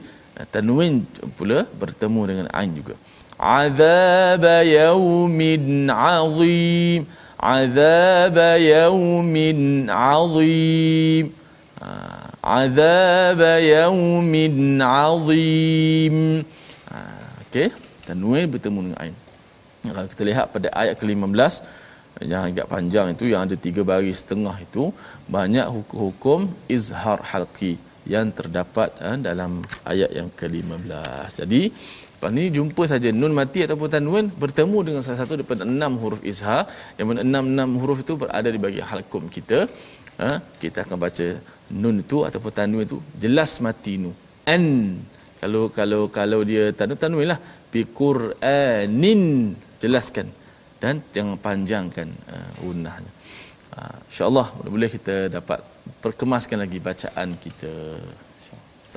tanwin 0.54 1.06
pula 1.38 1.60
bertemu 1.82 2.22
dengan 2.30 2.48
ain 2.58 2.72
juga. 2.80 2.96
Azab 3.38 4.46
yaumin 4.78 5.90
azim. 5.90 7.02
Azab 7.38 8.38
yaumin 8.72 9.62
azim. 9.90 11.26
Azab 12.60 13.42
yaumin 13.74 14.58
azim. 14.82 16.18
Okey. 17.44 17.68
Tanwin 18.08 18.46
bertemu 18.54 18.80
dengan 18.86 19.00
ain. 19.04 19.16
Kalau 19.88 20.08
kita 20.12 20.24
lihat 20.30 20.46
pada 20.56 20.68
ayat 20.82 20.96
ke-15 21.00 21.54
yang 22.32 22.44
agak 22.50 22.66
panjang 22.74 23.08
itu 23.14 23.26
yang 23.32 23.42
ada 23.46 23.56
tiga 23.66 23.82
baris 23.90 24.20
setengah 24.24 24.56
itu 24.66 24.84
banyak 25.36 25.68
hukum-hukum 25.76 26.40
izhar 26.76 27.20
halqi 27.32 27.74
yang 28.14 28.28
terdapat 28.38 28.90
eh, 29.08 29.18
dalam 29.28 29.52
ayat 29.92 30.10
yang 30.18 30.30
ke-15. 30.40 31.44
Jadi 31.44 31.62
lepas 32.18 32.32
ni 32.38 32.44
jumpa 32.58 32.84
saja 32.92 33.10
nun 33.20 33.34
mati 33.40 33.60
ataupun 33.66 33.90
tanwin 33.96 34.26
bertemu 34.44 34.78
dengan 34.88 35.02
salah 35.06 35.20
satu 35.22 35.34
daripada 35.40 35.64
enam 35.74 35.94
huruf 36.02 36.22
izhar 36.32 36.62
yang 36.98 37.08
mana 37.10 37.22
enam-enam 37.28 37.70
huruf 37.82 38.00
itu 38.06 38.14
berada 38.22 38.50
di 38.56 38.60
bahagian 38.64 38.88
halqum 38.92 39.26
kita. 39.38 39.60
Eh, 40.28 40.38
kita 40.64 40.80
akan 40.86 40.98
baca 41.06 41.28
nun 41.84 41.98
itu 42.06 42.18
ataupun 42.28 42.52
tanwin 42.60 42.88
itu 42.90 42.98
jelas 43.24 43.54
mati 43.66 43.94
nu. 44.04 44.12
An 44.56 44.66
kalau 45.42 45.64
kalau 45.80 46.02
kalau 46.18 46.40
dia 46.50 46.66
tanwin 46.80 47.00
tanwin 47.04 47.30
lah 47.34 47.40
bi 47.72 47.82
qur'anin 48.00 49.24
jelaskan 49.84 50.28
dan 50.82 50.96
jangan 51.16 51.38
panjangkan 51.46 52.10
uh, 52.34 52.68
unahnya. 52.70 53.12
Uh, 53.78 53.98
InsyaAllah 54.10 54.48
boleh 54.76 54.90
kita 54.90 55.16
dapat 55.38 55.60
perkemaskan 56.04 56.64
lagi 56.64 56.80
bacaan 56.80 57.36
kita. 57.40 58.00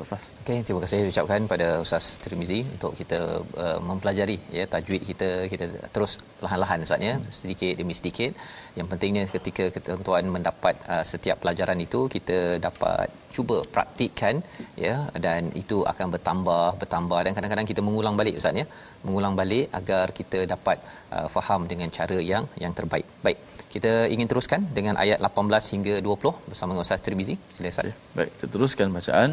Safas. 0.00 0.22
Okey, 0.42 0.58
terima 0.66 0.80
kasih 0.84 0.98
ucapkan 1.12 1.44
pada 1.52 1.66
Ustaz 1.84 2.04
Tirmizi 2.22 2.60
untuk 2.74 2.92
kita 3.00 3.18
uh, 3.64 3.78
mempelajari 3.88 4.36
ya 4.58 4.64
tajwid 4.72 5.02
kita 5.10 5.28
kita 5.52 5.64
terus 5.94 6.12
lahan-lahan 6.44 6.84
Ustaz 6.86 7.04
ya 7.08 7.14
sedikit 7.40 7.72
demi 7.80 7.94
sedikit. 7.98 8.32
Yang 8.78 8.88
pentingnya 8.92 9.24
ketika 9.34 9.64
tuan 10.06 10.26
mendapat 10.36 10.74
uh, 10.92 11.04
setiap 11.12 11.36
pelajaran 11.44 11.78
itu 11.86 12.00
kita 12.16 12.38
dapat 12.66 13.08
cuba 13.36 13.56
praktikkan 13.74 14.36
ya 14.84 14.94
dan 15.24 15.52
itu 15.62 15.76
akan 15.92 16.06
bertambah 16.14 16.64
bertambah 16.80 17.20
dan 17.26 17.32
kadang-kadang 17.36 17.68
kita 17.72 17.84
mengulang 17.88 18.16
balik 18.20 18.40
Ustaz 18.40 18.62
ya. 18.62 18.66
Mengulang 19.06 19.36
balik 19.40 19.68
agar 19.80 20.06
kita 20.20 20.40
dapat 20.54 20.80
uh, 21.16 21.28
faham 21.36 21.68
dengan 21.72 21.90
cara 21.98 22.18
yang 22.32 22.46
yang 22.64 22.72
terbaik. 22.80 23.08
Baik. 23.26 23.40
Kita 23.74 23.90
ingin 24.14 24.26
teruskan 24.30 24.60
dengan 24.76 24.94
ayat 25.02 25.18
18 25.26 25.72
hingga 25.74 25.94
20 26.06 26.50
bersama 26.50 26.70
dengan 26.72 26.84
Ustaz 26.86 27.04
Tirmizi. 27.06 27.36
Sila 27.54 27.70
Ustaz. 27.74 27.92
Baik, 28.16 28.30
kita 28.34 28.46
teruskan 28.54 28.88
bacaan 28.96 29.30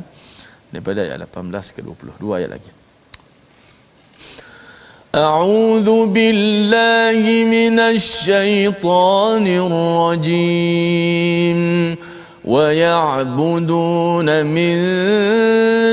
daripada 0.72 1.02
ayat 1.08 1.20
18 1.30 1.76
ke 1.76 1.82
20 1.82 2.22
dua 2.22 2.36
ayat 2.44 2.52
lagi. 2.58 2.72
أعوذ 5.16 6.06
بالله 6.14 7.22
من 7.50 7.80
الشيطان 7.80 9.48
الرجيم 10.28 11.60
ويعبدون 12.46 14.46
من 14.46 14.76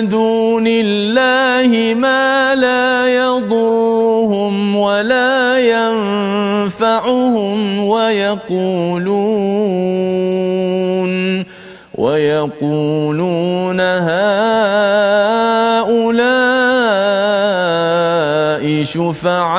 دون 0.08 0.66
الله 0.66 1.94
ما 1.94 2.54
لا 2.54 3.14
يضرهم 3.24 4.76
ولا 4.76 5.58
ينفعهم 6.68 7.84
ويقولون 7.84 9.04
ويقولون 11.94 13.80
هؤلاء 13.80 15.14
شفعاؤنا 18.82 19.52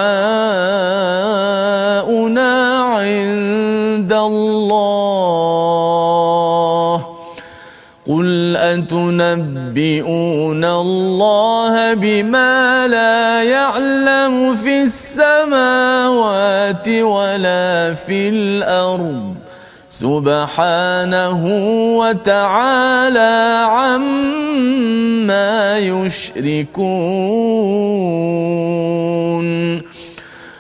عند 2.84 4.14
الله. 4.14 4.76
قل 8.08 8.56
أتنبئون 8.58 10.66
الله 10.66 11.94
بما 11.94 12.88
لا 12.88 13.44
يعلم 13.44 14.56
في 14.56 14.84
السماوات 14.84 16.88
ولا 16.88 17.94
في 17.94 18.30
الأرض. 18.30 19.25
سبحانه 20.00 21.42
وتعالى 21.98 23.36
عما 23.72 25.48
يشركون 25.80 26.66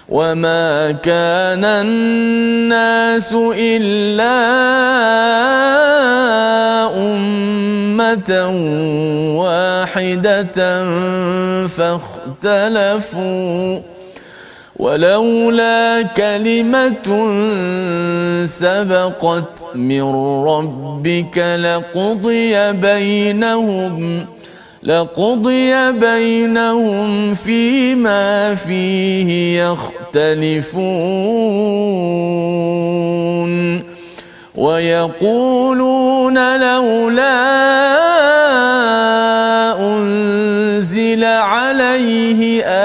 وما 0.09 0.91
كان 0.91 1.65
الناس 1.65 3.35
إلا 3.59 4.35
أمة 6.95 8.31
واحدة 9.35 10.55
فاختلفوا 12.47 13.15
ولولا 14.75 16.01
كلمة 16.01 17.07
سبقت 18.45 19.75
من 19.75 20.03
ربك 20.45 21.37
لقضي 21.37 22.71
بينهم 22.71 24.25
لقضي 24.83 25.91
بينهم 25.91 27.35
فيما 27.35 28.53
فيه 28.53 29.61
يختلفون. 29.63 31.15
ويقولون 34.55 36.37
لولا 36.61 37.35
أنزل 39.79 41.23
عليه 41.23 42.63
آية 42.63 42.84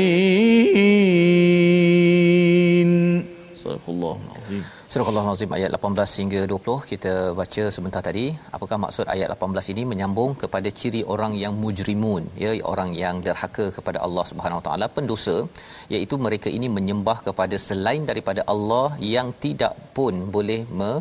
Surah 4.93 5.09
Al-Azim 5.09 5.53
ayat 5.57 5.69
18 5.75 6.21
hingga 6.21 6.39
20 6.51 6.73
kita 6.89 7.11
baca 7.37 7.63
sebentar 7.75 8.01
tadi. 8.07 8.23
Apakah 8.55 8.77
maksud 8.83 9.05
ayat 9.13 9.29
18 9.33 9.71
ini 9.73 9.83
menyambung 9.91 10.31
kepada 10.41 10.69
ciri 10.79 11.01
orang 11.13 11.33
yang 11.41 11.53
mujrimun? 11.61 12.23
Ya 12.41 12.51
orang 12.71 12.89
yang 13.03 13.23
derhaka 13.27 13.65
kepada 13.77 13.99
Allah 14.07 14.25
Subhanahu 14.31 14.59
Wa 14.59 14.65
Taala 14.65 14.87
pendosa. 14.97 15.35
Iaitu 15.93 16.17
mereka 16.25 16.51
ini 16.57 16.69
menyembah 16.77 17.17
kepada 17.27 17.55
selain 17.67 18.03
daripada 18.11 18.43
Allah 18.55 18.89
yang 19.13 19.31
tidak 19.45 19.79
pun 19.95 20.13
boleh 20.35 20.59
me 20.81 20.91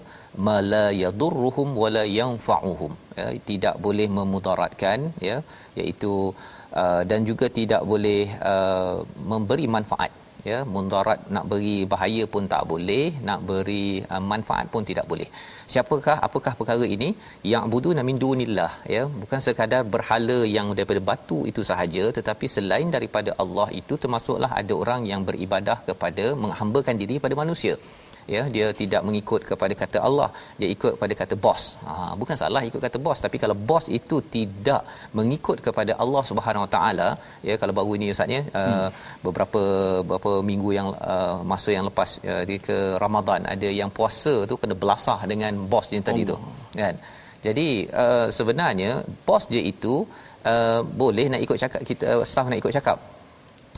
mala 0.50 0.84
yadurruhum 1.02 1.74
wala 1.82 2.04
yanfa'uhum. 2.20 2.94
Ya 3.18 3.28
tidak 3.50 3.76
boleh 3.88 4.08
memudaratkan 4.20 5.10
ya. 5.28 5.38
Iaitu 5.80 6.14
uh, 6.82 7.02
dan 7.10 7.26
juga 7.32 7.48
tidak 7.60 7.82
boleh 7.92 8.22
uh, 8.54 8.96
memberi 9.34 9.66
manfaat 9.78 10.19
ya 10.50 10.58
mudarat 10.74 11.20
nak 11.34 11.44
beri 11.50 11.76
bahaya 11.92 12.24
pun 12.34 12.44
tak 12.52 12.62
boleh 12.72 13.06
nak 13.28 13.40
beri 13.50 13.84
uh, 14.12 14.22
manfaat 14.32 14.66
pun 14.74 14.84
tidak 14.90 15.06
boleh. 15.12 15.28
Siapakah 15.72 16.16
apakah 16.26 16.52
perkara 16.60 16.86
ini? 16.96 17.08
Yang 17.52 17.64
budu 17.74 17.90
min 18.08 18.18
dunillah 18.24 18.72
ya. 18.94 19.02
Bukan 19.22 19.40
sekadar 19.46 19.82
berhala 19.94 20.38
yang 20.56 20.68
daripada 20.78 21.02
batu 21.10 21.40
itu 21.50 21.64
sahaja 21.70 22.04
tetapi 22.18 22.46
selain 22.56 22.90
daripada 22.96 23.32
Allah 23.42 23.68
itu 23.80 23.96
termasuklah 24.02 24.52
ada 24.60 24.74
orang 24.82 25.02
yang 25.12 25.22
beribadah 25.30 25.78
kepada 25.88 26.26
menghambakan 26.44 26.96
diri 27.02 27.16
pada 27.24 27.36
manusia 27.42 27.76
ya 28.34 28.42
dia 28.54 28.66
tidak 28.80 29.02
mengikut 29.08 29.42
kepada 29.50 29.74
kata 29.82 29.98
Allah 30.08 30.28
dia 30.60 30.68
ikut 30.74 30.92
kepada 30.96 31.14
kata 31.20 31.34
bos 31.44 31.62
ha, 31.86 31.92
bukan 32.20 32.36
salah 32.42 32.62
ikut 32.68 32.82
kata 32.86 32.98
bos 33.06 33.18
tapi 33.24 33.36
kalau 33.42 33.56
bos 33.70 33.86
itu 33.98 34.16
tidak 34.36 34.82
mengikut 35.18 35.58
kepada 35.66 35.94
Allah 36.04 36.22
Subhanahu 36.30 36.64
Wa 36.66 36.70
Taala 36.76 37.08
ya 37.48 37.56
kalau 37.62 37.74
baru 37.78 37.94
ini 37.98 38.08
ustaz 38.14 38.36
ya 38.36 38.42
uh, 38.42 38.64
hmm. 38.64 38.88
beberapa 39.26 39.62
beberapa 40.08 40.32
minggu 40.50 40.72
yang 40.78 40.88
uh, 41.14 41.36
masa 41.52 41.70
yang 41.76 41.86
lepas 41.90 42.10
uh, 42.32 42.44
ke 42.68 42.78
Ramadan 43.04 43.42
ada 43.54 43.70
yang 43.80 43.92
puasa 43.98 44.34
tu 44.50 44.56
kena 44.62 44.76
belasah 44.82 45.20
dengan 45.32 45.54
bos 45.72 45.88
dia 45.92 46.02
tadi 46.10 46.24
Allah. 46.24 46.40
tu 46.40 46.78
kan 46.82 46.96
jadi 47.46 47.68
uh, 48.02 48.26
sebenarnya 48.38 48.90
bos 49.28 49.44
dia 49.52 49.62
itu 49.72 49.94
uh, 50.52 50.80
boleh 51.02 51.26
nak 51.32 51.42
ikut 51.46 51.58
cakap 51.64 51.82
kita 51.90 52.06
staff 52.32 52.48
nak 52.50 52.60
ikut 52.62 52.74
cakap 52.78 52.98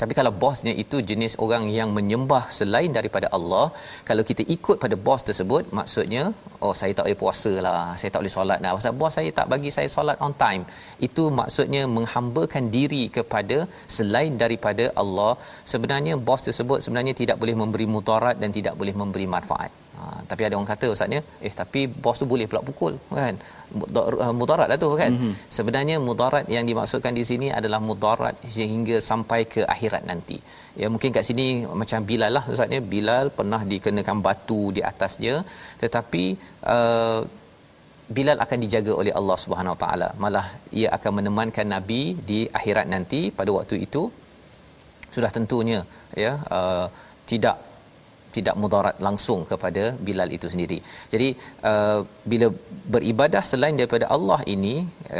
tapi 0.03 0.15
kalau 0.19 0.33
bosnya 0.43 0.73
itu 0.83 0.97
jenis 1.11 1.35
orang 1.45 1.65
yang 1.79 1.89
menyembah 1.97 2.45
selain 2.57 2.91
daripada 2.97 3.27
Allah, 3.37 3.67
kalau 4.09 4.23
kita 4.31 4.43
ikut 4.55 4.77
pada 4.85 4.97
bos 5.07 5.23
tersebut, 5.29 5.71
maksudnya, 5.79 6.23
oh 6.65 6.73
saya 6.81 6.93
tak 6.97 7.05
boleh 7.07 7.21
puasa 7.23 7.53
lah, 7.67 7.83
saya 8.01 8.11
tak 8.15 8.21
boleh 8.23 8.35
solat 8.37 8.59
lah. 8.65 8.73
Pasal 8.79 8.95
bos 9.03 9.15
saya 9.19 9.31
tak 9.39 9.47
bagi 9.53 9.71
saya 9.77 9.89
solat 9.97 10.19
on 10.27 10.35
time. 10.45 10.65
Itu 11.09 11.27
maksudnya 11.41 11.83
menghambakan 11.97 12.67
diri 12.77 13.05
kepada 13.19 13.59
selain 13.97 14.35
daripada 14.43 14.87
Allah. 15.05 15.33
Sebenarnya 15.75 16.17
bos 16.31 16.43
tersebut 16.49 16.81
sebenarnya 16.87 17.15
tidak 17.23 17.39
boleh 17.45 17.57
memberi 17.63 17.89
mudarat 17.95 18.39
dan 18.43 18.51
tidak 18.59 18.77
boleh 18.83 18.97
memberi 19.03 19.29
manfaat. 19.37 19.82
Ha, 20.03 20.07
tapi 20.31 20.43
ada 20.47 20.55
orang 20.59 20.69
kata 20.71 20.87
ustaznya 20.93 21.19
eh 21.47 21.51
tapi 21.59 21.81
bos 22.05 22.17
tu 22.21 22.27
boleh 22.31 22.47
pula 22.51 22.61
pukul 22.69 22.95
kan? 23.19 23.35
Mudarat 24.41 24.69
lah 24.71 24.79
tu 24.85 24.89
kan? 25.03 25.13
Mm-hmm. 25.15 25.35
sebenarnya 25.57 25.97
mudarat 26.07 26.47
yang 26.55 26.65
dimaksudkan 26.71 27.13
di 27.19 27.25
sini 27.29 27.49
adalah 27.59 27.81
mudarat 27.89 28.35
sehingga 28.57 28.97
sampai 29.11 29.41
ke 29.53 29.61
akhirat 29.75 30.03
nanti. 30.11 30.39
Ya 30.81 30.87
mungkin 30.93 31.15
kat 31.17 31.25
sini 31.29 31.47
macam 31.83 32.01
Bilal 32.11 32.33
lah 32.37 32.45
ustaznya. 32.55 32.81
Bilal 32.93 33.27
pernah 33.39 33.61
dikenakan 33.73 34.19
batu 34.27 34.63
di 34.77 34.83
atas 34.91 35.15
dia 35.25 35.37
tetapi 35.83 36.25
uh, 36.75 37.21
Bilal 38.17 38.39
akan 38.45 38.59
dijaga 38.65 38.93
oleh 39.01 39.13
Allah 39.21 39.39
Subhanahu 39.45 39.77
taala. 39.83 40.09
Malah 40.25 40.47
ia 40.81 40.89
akan 40.97 41.13
menemankan 41.19 41.69
nabi 41.77 42.03
di 42.31 42.41
akhirat 42.61 42.89
nanti. 42.95 43.21
Pada 43.39 43.53
waktu 43.59 43.77
itu 43.87 44.03
sudah 45.15 45.31
tentunya 45.37 45.81
ya 46.25 46.33
uh, 46.59 46.87
tidak 47.31 47.57
tidak 48.37 48.57
mudarat 48.63 48.97
langsung 49.07 49.41
kepada 49.51 49.83
Bilal 50.07 50.31
itu 50.37 50.47
sendiri. 50.55 50.79
Jadi 51.13 51.29
uh, 51.71 52.01
bila 52.33 52.49
beribadah 52.95 53.43
selain 53.51 53.79
daripada 53.81 54.09
Allah 54.17 54.41
ini 54.55 54.75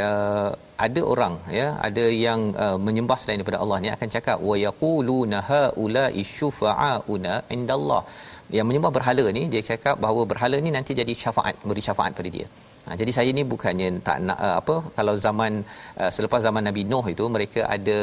uh, 0.05 0.49
ada 0.85 1.01
orang 1.13 1.35
ya 1.59 1.67
ada 1.87 2.05
yang 2.25 2.41
uh, 2.65 2.77
menyembah 2.87 3.17
selain 3.21 3.39
daripada 3.41 3.61
Allah 3.63 3.79
ni 3.85 3.89
akan 3.95 4.09
cakap 4.15 4.37
wa 4.49 4.57
yaquluna 4.65 5.39
haula 5.51 6.05
isyufa'una 6.23 7.33
indallah. 7.57 8.03
Yang 8.57 8.67
menyembah 8.69 8.91
berhala 8.97 9.25
ni 9.37 9.43
dia 9.53 9.63
cakap 9.71 9.95
bahawa 10.03 10.23
berhala 10.31 10.57
ni 10.65 10.71
nanti 10.77 10.93
jadi 11.01 11.13
syafaat 11.23 11.55
beri 11.69 11.83
syafaat 11.89 12.13
pada 12.19 12.31
dia. 12.37 12.47
Ha, 12.85 12.95
jadi 12.99 13.11
saya 13.17 13.29
ni 13.37 13.43
bukannya 13.51 13.89
tak 14.07 14.17
nak 14.27 14.39
uh, 14.45 14.55
apa 14.61 14.75
kalau 14.95 15.13
zaman 15.25 15.51
uh, 16.01 16.11
selepas 16.15 16.39
zaman 16.47 16.63
Nabi 16.67 16.81
Nuh 16.91 17.05
itu 17.13 17.25
mereka 17.35 17.61
ada 17.75 17.99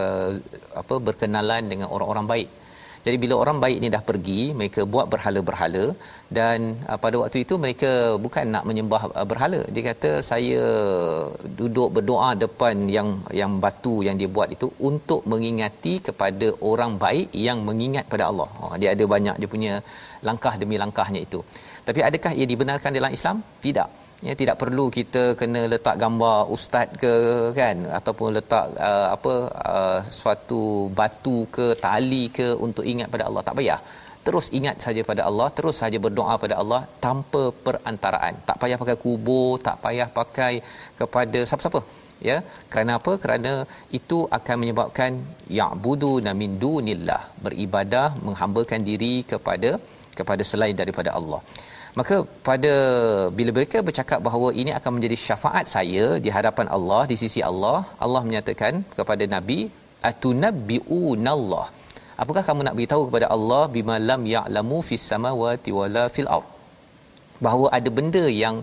uh, 0.00 0.30
apa 0.80 0.94
berkenalan 1.08 1.62
dengan 1.72 1.88
orang-orang 1.94 2.26
baik 2.32 2.48
jadi 3.06 3.16
bila 3.22 3.34
orang 3.42 3.58
baik 3.64 3.78
ni 3.82 3.88
dah 3.94 4.02
pergi, 4.10 4.40
mereka 4.58 4.80
buat 4.92 5.06
berhala-berhala 5.12 5.84
dan 6.38 6.58
uh, 6.90 6.98
pada 7.02 7.16
waktu 7.22 7.38
itu 7.44 7.54
mereka 7.64 7.90
bukan 8.24 8.44
nak 8.54 8.64
menyembah 8.68 9.02
uh, 9.18 9.26
berhala. 9.30 9.60
Dia 9.74 9.82
kata 9.90 10.10
saya 10.30 10.64
duduk 11.60 11.88
berdoa 11.96 12.30
depan 12.44 12.88
yang 12.96 13.10
yang 13.40 13.52
batu 13.64 13.96
yang 14.06 14.16
dia 14.20 14.30
buat 14.36 14.48
itu 14.56 14.68
untuk 14.90 15.20
mengingati 15.32 15.94
kepada 16.08 16.48
orang 16.72 16.94
baik 17.04 17.28
yang 17.46 17.60
mengingat 17.68 18.08
pada 18.14 18.26
Allah. 18.30 18.48
Oh, 18.62 18.74
dia 18.80 18.90
ada 18.96 19.06
banyak 19.14 19.36
dia 19.42 19.50
punya 19.56 19.74
langkah 20.28 20.54
demi 20.62 20.78
langkahnya 20.84 21.20
itu. 21.28 21.42
Tapi 21.88 22.00
adakah 22.08 22.32
ia 22.40 22.48
dibenarkan 22.52 22.90
dalam 22.98 23.12
Islam? 23.18 23.36
Tidak 23.66 24.03
ya 24.26 24.32
tidak 24.40 24.56
perlu 24.62 24.84
kita 24.96 25.22
kena 25.40 25.60
letak 25.72 25.96
gambar 26.02 26.38
ustaz 26.56 26.88
ke 27.02 27.14
kan? 27.58 27.76
Ataupun 27.98 28.28
letak 28.36 28.66
uh, 28.88 29.08
apa 29.16 29.34
uh, 29.72 29.98
suatu 30.18 30.62
batu 30.98 31.36
ke 31.56 31.66
tali 31.84 32.24
ke 32.38 32.48
untuk 32.66 32.86
ingat 32.92 33.10
pada 33.14 33.26
Allah. 33.28 33.44
Tak 33.48 33.56
payah. 33.60 33.80
Terus 34.26 34.46
ingat 34.58 34.76
saja 34.84 35.02
pada 35.10 35.22
Allah 35.28 35.48
terus 35.56 35.76
saja 35.82 35.98
berdoa 36.04 36.34
pada 36.44 36.54
Allah 36.62 36.82
tanpa 37.06 37.42
perantaraan. 37.64 38.34
Tak 38.48 38.58
payah 38.62 38.78
pakai 38.82 38.96
kubur 39.04 39.50
tak 39.66 39.76
payah 39.84 40.08
pakai 40.20 40.54
kepada 41.00 41.40
siapa-siapa. 41.48 41.82
Ya 42.28 42.36
kerana 42.72 42.92
apa? 43.00 43.12
Kerana 43.24 43.52
itu 43.98 44.18
akan 44.38 44.56
menyebabkan 44.62 45.12
ya'budu 45.58 46.12
min 46.42 46.52
dunillah 46.64 47.22
beribadah 47.46 48.08
menghambakan 48.26 48.80
diri 48.90 49.14
kepada 49.32 49.72
kepada 50.18 50.42
selain 50.50 50.76
daripada 50.82 51.12
Allah 51.20 51.40
maka 51.98 52.16
pada 52.48 52.72
bila 53.38 53.50
mereka 53.56 53.78
bercakap 53.88 54.20
bahawa 54.26 54.48
ini 54.62 54.70
akan 54.78 54.92
menjadi 54.96 55.16
syafaat 55.26 55.66
saya 55.74 56.06
di 56.24 56.30
hadapan 56.36 56.66
Allah 56.76 57.02
di 57.10 57.16
sisi 57.22 57.42
Allah 57.50 57.78
Allah 58.06 58.22
menyatakan 58.28 58.82
kepada 58.98 59.26
nabi 59.36 59.60
atunabbiunallah 60.10 61.66
apakah 62.22 62.42
kamu 62.48 62.66
nak 62.66 62.76
beritahu 62.78 63.04
kepada 63.08 63.28
Allah 63.36 63.62
bima 63.76 63.96
lam 64.10 64.24
ya'lamu 64.34 64.80
fis 64.88 65.06
samawati 65.12 65.72
wala 65.78 66.04
fil 66.16 66.30
ard 66.38 66.48
bahawa 67.44 67.66
ada 67.76 67.90
benda 67.98 68.24
yang 68.42 68.56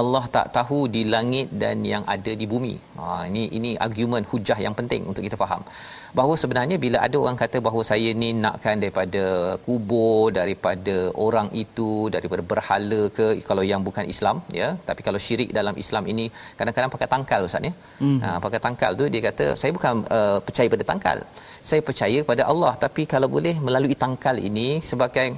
Allah 0.00 0.24
tak 0.36 0.46
tahu 0.56 0.78
di 0.94 1.02
langit 1.14 1.48
dan 1.62 1.76
yang 1.90 2.04
ada 2.14 2.32
di 2.40 2.46
bumi. 2.52 2.74
Ha 2.98 3.04
ini 3.30 3.42
ini 3.58 3.70
argument 3.86 4.26
hujah 4.32 4.58
yang 4.64 4.74
penting 4.78 5.02
untuk 5.10 5.22
kita 5.26 5.38
faham. 5.42 5.62
Bahawa 6.18 6.34
sebenarnya 6.42 6.76
bila 6.84 6.98
ada 7.06 7.16
orang 7.22 7.36
kata 7.40 7.58
bahawa 7.66 7.82
saya 7.88 8.10
ni 8.22 8.28
nakkan 8.42 8.76
daripada 8.82 9.22
kubur, 9.64 10.30
daripada 10.38 10.94
orang 11.26 11.48
itu, 11.62 11.90
daripada 12.14 12.42
berhala 12.52 13.00
ke 13.16 13.26
kalau 13.48 13.64
yang 13.70 13.82
bukan 13.88 14.04
Islam 14.14 14.36
ya, 14.60 14.68
tapi 14.88 15.00
kalau 15.06 15.20
syirik 15.26 15.50
dalam 15.58 15.74
Islam 15.84 16.04
ini 16.12 16.26
kadang-kadang 16.58 16.92
pakai 16.94 17.08
tangkal 17.14 17.40
ustaz 17.48 17.68
ya. 17.68 17.72
Hmm. 18.02 18.18
Ha 18.24 18.36
pakai 18.44 18.60
tangkal 18.66 18.92
tu 19.00 19.06
dia 19.14 19.22
kata 19.28 19.46
saya 19.62 19.72
bukan 19.78 20.06
uh, 20.18 20.38
percaya 20.46 20.68
pada 20.74 20.86
tangkal. 20.90 21.18
Saya 21.70 21.80
percaya 21.88 22.20
pada 22.30 22.42
Allah 22.52 22.72
tapi 22.84 23.04
kalau 23.14 23.30
boleh 23.36 23.56
melalui 23.66 23.98
tangkal 24.04 24.38
ini 24.50 24.68
sebagai 24.90 25.28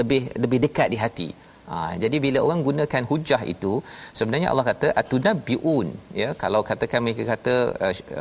lebih 0.00 0.22
lebih 0.42 0.58
dekat 0.66 0.90
di 0.94 1.00
hati. 1.04 1.28
Ha, 1.72 1.76
jadi 2.02 2.16
bila 2.24 2.38
orang 2.46 2.60
gunakan 2.66 3.04
hujah 3.10 3.42
itu 3.52 3.72
sebenarnya 4.18 4.48
Allah 4.52 4.64
kata 4.70 4.88
atunabbiun 5.02 5.86
ya. 6.20 6.28
Kalau 6.42 6.60
katakan 6.70 7.00
mereka 7.04 7.24
kata 7.32 7.54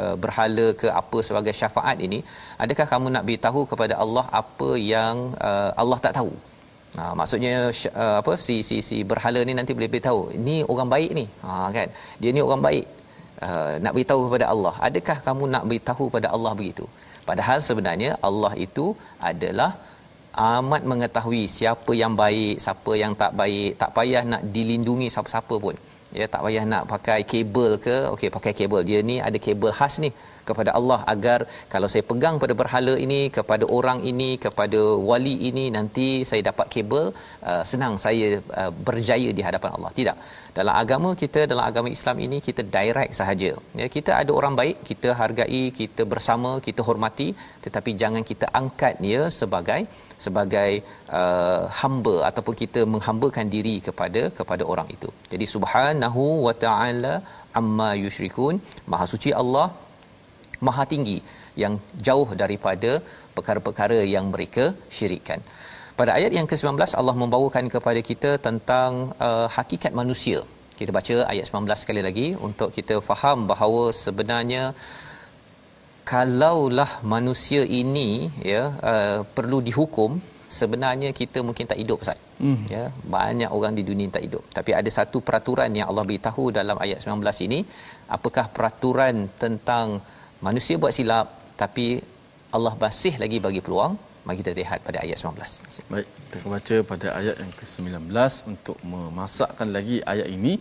uh, 0.01 0.15
berhala 0.23 0.67
ke 0.81 0.87
apa 1.01 1.19
sebagai 1.27 1.53
syafaat 1.61 1.97
ini 2.07 2.19
adakah 2.65 2.87
kamu 2.93 3.07
nak 3.15 3.25
beritahu 3.27 3.63
kepada 3.71 3.97
Allah 4.05 4.25
apa 4.41 4.69
yang 4.93 5.17
uh, 5.49 5.71
Allah 5.83 5.99
tak 6.05 6.15
tahu? 6.19 6.31
Ha, 6.95 7.03
maksudnya 7.19 7.53
uh, 8.03 8.15
apa 8.21 8.33
si 8.45 8.55
si 8.69 8.77
si 8.87 8.97
berhala 9.11 9.41
ni 9.49 9.53
nanti 9.59 9.75
boleh 9.77 9.91
beritahu 9.93 10.21
ni 10.47 10.57
orang 10.73 10.89
baik 10.95 11.11
ni. 11.19 11.25
Ha 11.43 11.67
kan? 11.77 11.89
Dia 12.23 12.31
ni 12.37 12.43
orang 12.47 12.63
baik. 12.69 12.87
Uh, 13.47 13.73
nak 13.83 13.93
beritahu 13.97 14.21
kepada 14.25 14.47
Allah. 14.53 14.73
Adakah 14.87 15.17
kamu 15.27 15.43
nak 15.53 15.63
beritahu 15.69 16.03
kepada 16.09 16.27
Allah 16.35 16.51
begitu? 16.59 16.85
Padahal 17.29 17.59
sebenarnya 17.67 18.11
Allah 18.27 18.53
itu 18.65 18.85
adalah 19.31 19.71
amat 20.33 20.81
mengetahui 20.91 21.43
siapa 21.57 21.91
yang 22.01 22.13
baik, 22.23 22.55
siapa 22.65 22.91
yang 23.03 23.13
tak 23.21 23.31
baik. 23.41 23.71
Tak 23.81 23.91
payah 23.97 24.23
nak 24.31 24.43
dilindungi 24.55 25.07
siapa-siapa 25.13 25.55
pun. 25.65 25.75
Ya, 26.19 26.25
tak 26.33 26.41
payah 26.45 26.63
nak 26.71 26.83
pakai 26.93 27.19
kabel 27.31 27.71
ke. 27.85 27.97
Okey, 28.13 28.29
pakai 28.37 28.53
kabel. 28.59 28.81
Dia 28.89 28.99
ni 29.09 29.17
ada 29.27 29.37
kabel 29.47 29.71
khas 29.79 29.95
ni 30.03 30.11
kepada 30.49 30.71
Allah 30.79 30.99
agar 31.13 31.39
kalau 31.73 31.87
saya 31.93 32.03
pegang 32.11 32.35
pada 32.43 32.53
berhala 32.61 32.93
ini 33.05 33.21
kepada 33.37 33.65
orang 33.77 33.99
ini 34.11 34.29
kepada 34.45 34.81
wali 35.09 35.35
ini 35.49 35.65
nanti 35.77 36.09
saya 36.29 36.41
dapat 36.49 36.67
kabel 36.73 37.05
uh, 37.49 37.63
senang 37.71 37.95
saya 38.05 38.29
uh, 38.61 38.71
berjaya 38.87 39.31
di 39.37 39.43
hadapan 39.47 39.73
Allah 39.77 39.91
tidak 39.99 40.17
dalam 40.59 40.75
agama 40.83 41.09
kita 41.21 41.41
dalam 41.51 41.65
agama 41.69 41.89
Islam 41.97 42.17
ini 42.25 42.37
kita 42.47 42.61
direct 42.77 43.13
sahaja 43.19 43.51
ya 43.81 43.87
kita 43.95 44.11
ada 44.21 44.31
orang 44.39 44.55
baik 44.61 44.77
kita 44.89 45.09
hargai 45.21 45.63
kita 45.81 46.03
bersama 46.13 46.51
kita 46.67 46.83
hormati 46.87 47.29
tetapi 47.65 47.93
jangan 48.01 48.25
kita 48.31 48.47
angkat 48.61 48.95
dia 49.05 49.21
sebagai 49.41 49.81
sebagai 50.25 50.71
uh, 51.19 51.63
hamba 51.81 52.15
ataupun 52.29 52.55
kita 52.63 52.83
menghambakan 52.93 53.47
diri 53.55 53.75
kepada 53.87 54.23
kepada 54.39 54.65
orang 54.73 54.89
itu 54.95 55.09
jadi 55.33 55.47
subhanahu 55.55 56.23
wa 56.47 56.55
taala 56.63 57.13
amma 57.61 57.89
yusyrikun 58.03 58.57
maha 58.93 59.07
suci 59.13 59.31
Allah 59.43 59.67
maha 60.67 60.85
tinggi 60.93 61.19
yang 61.63 61.73
jauh 62.07 62.29
daripada 62.43 62.91
perkara-perkara 63.35 63.99
yang 64.15 64.25
mereka 64.33 64.65
syirikkan. 64.97 65.39
Pada 65.99 66.11
ayat 66.17 66.31
yang 66.37 66.47
ke-19 66.51 66.95
Allah 67.01 67.15
membawakan 67.23 67.65
kepada 67.75 68.01
kita 68.09 68.31
tentang 68.47 68.91
uh, 69.27 69.47
hakikat 69.57 69.93
manusia. 70.01 70.39
Kita 70.79 70.91
baca 70.97 71.15
ayat 71.31 71.45
19 71.49 71.81
sekali 71.83 72.01
lagi 72.07 72.27
untuk 72.47 72.69
kita 72.77 72.95
faham 73.09 73.39
bahawa 73.51 73.83
sebenarnya 74.05 74.63
kalaulah 76.11 76.91
manusia 77.13 77.61
ini 77.81 78.09
ya 78.51 78.63
uh, 78.91 79.19
perlu 79.35 79.59
dihukum 79.67 80.11
sebenarnya 80.59 81.09
kita 81.19 81.39
mungkin 81.47 81.65
tak 81.71 81.79
hidup 81.81 82.03
Ustaz. 82.03 82.19
Hmm. 82.43 82.61
Ya, 82.75 82.83
banyak 83.15 83.49
orang 83.57 83.73
di 83.79 83.83
dunia 83.89 84.11
tak 84.15 84.23
hidup. 84.27 84.43
Tapi 84.57 84.71
ada 84.79 84.89
satu 84.97 85.17
peraturan 85.27 85.71
yang 85.79 85.87
Allah 85.89 86.05
beritahu 86.09 86.45
dalam 86.59 86.77
ayat 86.85 86.99
19 87.05 87.47
ini, 87.47 87.59
apakah 88.15 88.45
peraturan 88.55 89.29
tentang 89.43 90.01
manusia 90.47 90.75
buat 90.81 90.93
silap 90.97 91.27
tapi 91.61 91.87
Allah 92.57 92.73
masih 92.83 93.13
lagi 93.23 93.37
bagi 93.47 93.61
peluang? 93.65 93.93
Mari 94.25 94.37
kita 94.41 94.51
lihat 94.59 94.79
pada 94.87 94.97
ayat 95.05 95.17
19. 95.17 95.89
Baik, 95.93 96.07
kita 96.23 96.37
baca 96.53 96.75
pada 96.91 97.07
ayat 97.19 97.35
yang 97.41 97.53
ke-19 97.59 98.13
untuk 98.51 98.77
memasakkan 98.91 99.69
lagi 99.77 99.97
ayat 100.13 100.27
ini. 100.37 100.53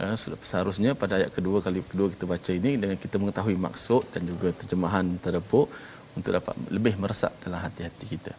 Uh, 0.00 0.16
seharusnya 0.16 0.96
pada 0.96 1.20
ayat 1.20 1.28
kedua 1.28 1.60
kali 1.60 1.84
kedua 1.84 2.08
kita 2.08 2.24
baca 2.24 2.50
ini 2.56 2.80
dengan 2.80 2.96
kita 2.96 3.20
mengetahui 3.20 3.56
maksud 3.66 4.08
dan 4.16 4.24
juga 4.24 4.48
terjemahan 4.56 5.04
tadabbur 5.20 5.68
untuk 6.16 6.32
dapat 6.32 6.56
lebih 6.72 6.96
meresap 6.96 7.36
dalam 7.44 7.60
hati-hati 7.60 8.04
kita. 8.08 8.32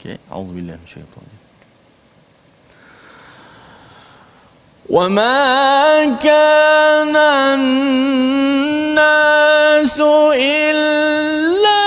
Okey, 0.00 0.16
auzubillahi 0.32 0.80
minasyaitanir 0.80 1.48
وما 4.88 6.16
كان 6.24 7.16
الناس 7.56 9.20
إلا 10.32 11.81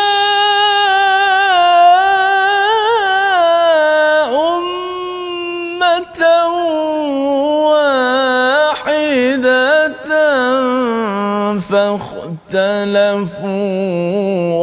فاختلفوا 12.52 13.46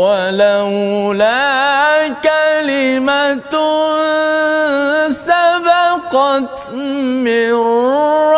ولولا 0.04 2.08
كلمة 2.08 3.54
سبقت 5.10 6.74
من 6.74 7.54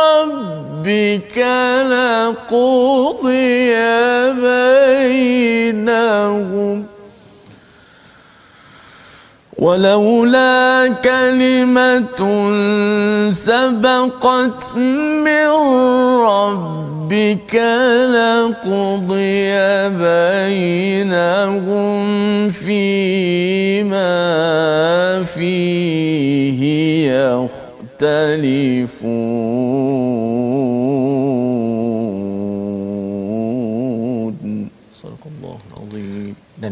ربك 0.02 1.38
لقضي 1.91 3.76
بينهم. 5.91 6.86
ولولا 9.58 10.93
كلمة 11.04 12.22
سبقت 13.32 14.76
من 14.76 15.48
ربك 17.06 17.56
لقضي 18.16 19.53
بينهم 20.49 21.70
فيما 22.49 24.03
فيه 25.24 26.62
يختلفون. 28.01 29.06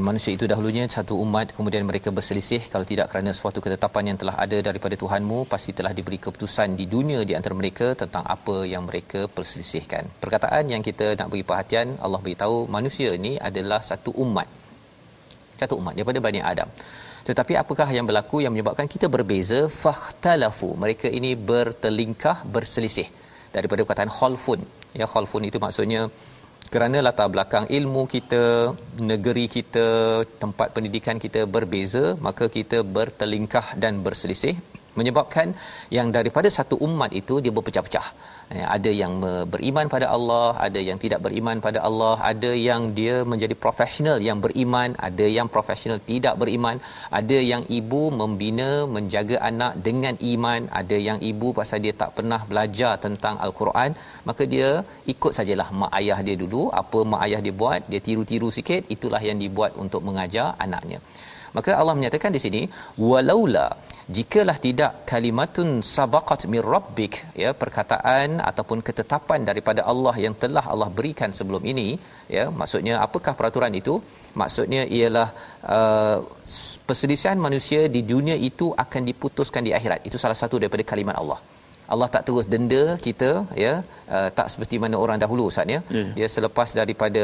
Manusia 0.08 0.32
itu 0.38 0.46
dahulunya 0.52 0.84
satu 0.96 1.14
umat 1.24 1.48
kemudian 1.58 1.84
mereka 1.90 2.10
berselisih. 2.18 2.62
Kalau 2.72 2.86
tidak 2.92 3.08
kerana 3.12 3.32
suatu 3.40 3.60
ketetapan 3.66 4.04
yang 4.10 4.18
telah 4.22 4.36
ada 4.46 4.58
daripada 4.68 4.96
Tuhanmu 5.04 5.38
pasti 5.54 5.72
telah 5.78 5.92
diberi 5.98 6.20
keputusan 6.26 6.76
di 6.80 6.86
dunia 6.94 7.20
di 7.30 7.34
antara 7.40 7.56
mereka 7.62 7.88
tentang 8.02 8.24
apa 8.36 8.56
yang 8.74 8.84
mereka 8.90 9.22
perselisihkan. 9.36 10.04
Perkataan 10.24 10.68
yang 10.74 10.84
kita 10.88 11.08
nak 11.20 11.30
beri 11.32 11.44
perhatian 11.50 11.96
Allah 12.06 12.20
beritahu 12.26 12.58
manusia 12.76 13.10
ini 13.20 13.34
adalah 13.50 13.80
satu 13.92 14.12
umat. 14.26 14.50
Satu 15.62 15.80
umat 15.80 15.96
daripada 15.98 16.20
Bani 16.28 16.42
Adam. 16.52 16.70
Tetapi 17.28 17.54
apakah 17.64 17.88
yang 17.96 18.06
berlaku 18.10 18.38
yang 18.44 18.52
menyebabkan 18.56 18.88
kita 18.94 19.08
berbeza? 19.16 19.60
Fakhtalafu. 19.84 20.70
Mereka 20.84 21.08
ini 21.20 21.32
bertelingkah 21.52 22.38
berselisih. 22.56 23.08
Daripada 23.56 23.82
perkataan 23.88 24.12
khalfun. 24.18 24.60
Ya 25.00 25.08
khalfun 25.14 25.44
itu 25.50 25.58
maksudnya 25.66 26.02
kerana 26.74 26.98
latar 27.06 27.28
belakang 27.34 27.66
ilmu 27.78 28.04
kita 28.14 28.44
negeri 29.12 29.46
kita 29.56 29.88
tempat 30.44 30.68
pendidikan 30.76 31.18
kita 31.26 31.42
berbeza 31.56 32.04
maka 32.28 32.46
kita 32.58 32.80
bertelingkah 32.96 33.68
dan 33.84 34.02
berselisih. 34.06 34.56
Menyebabkan 35.00 35.48
yang 35.98 36.08
daripada 36.16 36.50
satu 36.58 36.76
umat 36.88 37.12
itu 37.22 37.36
dia 37.44 37.54
berpecah-pecah 37.58 38.08
ada 38.76 38.92
yang 39.02 39.14
beriman 39.54 39.88
pada 39.94 40.08
Allah, 40.16 40.48
ada 40.68 40.80
yang 40.90 40.98
tidak 41.04 41.20
beriman 41.26 41.58
pada 41.66 41.80
Allah, 41.88 42.16
ada 42.32 42.52
yang 42.68 42.82
dia 42.98 43.16
menjadi 43.32 43.56
profesional 43.66 44.18
yang 44.28 44.40
beriman, 44.46 44.90
ada 45.08 45.26
yang 45.38 45.48
profesional 45.56 46.00
tidak 46.12 46.36
beriman, 46.42 46.78
ada 47.20 47.38
yang 47.52 47.64
ibu 47.80 48.04
membina 48.22 48.72
menjaga 48.96 49.38
anak 49.52 49.74
dengan 49.88 50.16
iman, 50.34 50.62
ada 50.82 50.98
yang 51.08 51.20
ibu 51.32 51.50
pasal 51.60 51.82
dia 51.86 51.96
tak 52.02 52.12
pernah 52.18 52.42
belajar 52.52 52.94
tentang 53.06 53.38
al-Quran, 53.46 53.92
maka 54.30 54.46
dia 54.54 54.70
ikut 55.14 55.34
sajalah 55.40 55.70
mak 55.82 55.94
ayah 56.00 56.20
dia 56.28 56.38
dulu, 56.44 56.64
apa 56.82 57.02
mak 57.14 57.24
ayah 57.28 57.42
dia 57.46 57.56
buat, 57.64 57.82
dia 57.92 58.02
tiru-tiru 58.08 58.50
sikit, 58.60 58.84
itulah 58.96 59.22
yang 59.30 59.40
dibuat 59.46 59.74
untuk 59.86 60.04
mengajar 60.10 60.48
anaknya. 60.66 61.02
Maka 61.58 61.72
Allah 61.80 61.96
menyatakan 62.00 62.32
di 62.36 62.42
sini 62.46 62.62
walaula 63.10 63.68
jikalah 64.18 64.56
tidak 64.66 64.92
kalimatun 65.12 65.70
sabaqat 65.96 66.42
mir 66.54 66.66
rabbik 66.74 67.14
ya 67.44 67.52
perkataan 67.62 68.30
ataupun 68.50 68.80
ketetapan 68.88 69.42
daripada 69.50 69.82
Allah 69.92 70.16
yang 70.26 70.36
telah 70.44 70.66
Allah 70.74 70.90
berikan 70.98 71.32
sebelum 71.40 71.64
ini 71.72 71.88
ya 72.36 72.46
maksudnya 72.62 72.96
apakah 73.06 73.34
peraturan 73.40 73.76
itu? 73.82 73.96
Maksudnya 74.42 74.84
ialah 74.98 75.28
uh, 75.76 76.18
perselisihan 76.88 77.40
manusia 77.48 77.82
di 77.96 78.02
dunia 78.14 78.38
itu 78.50 78.68
akan 78.84 79.02
diputuskan 79.10 79.64
di 79.68 79.74
akhirat. 79.80 80.00
Itu 80.10 80.18
salah 80.24 80.40
satu 80.42 80.58
daripada 80.62 80.86
kalimat 80.92 81.18
Allah. 81.22 81.40
Allah 81.94 82.08
tak 82.14 82.24
terus 82.28 82.48
denda 82.54 82.84
kita 83.06 83.32
ya 83.64 83.74
uh, 84.16 84.30
tak 84.38 84.48
seperti 84.52 84.76
mana 84.84 84.96
orang 85.04 85.20
dahulu 85.24 85.44
ustaz 85.52 85.76
ya. 85.76 85.80
Yeah. 85.98 86.10
dia 86.18 86.28
selepas 86.36 86.70
daripada 86.82 87.24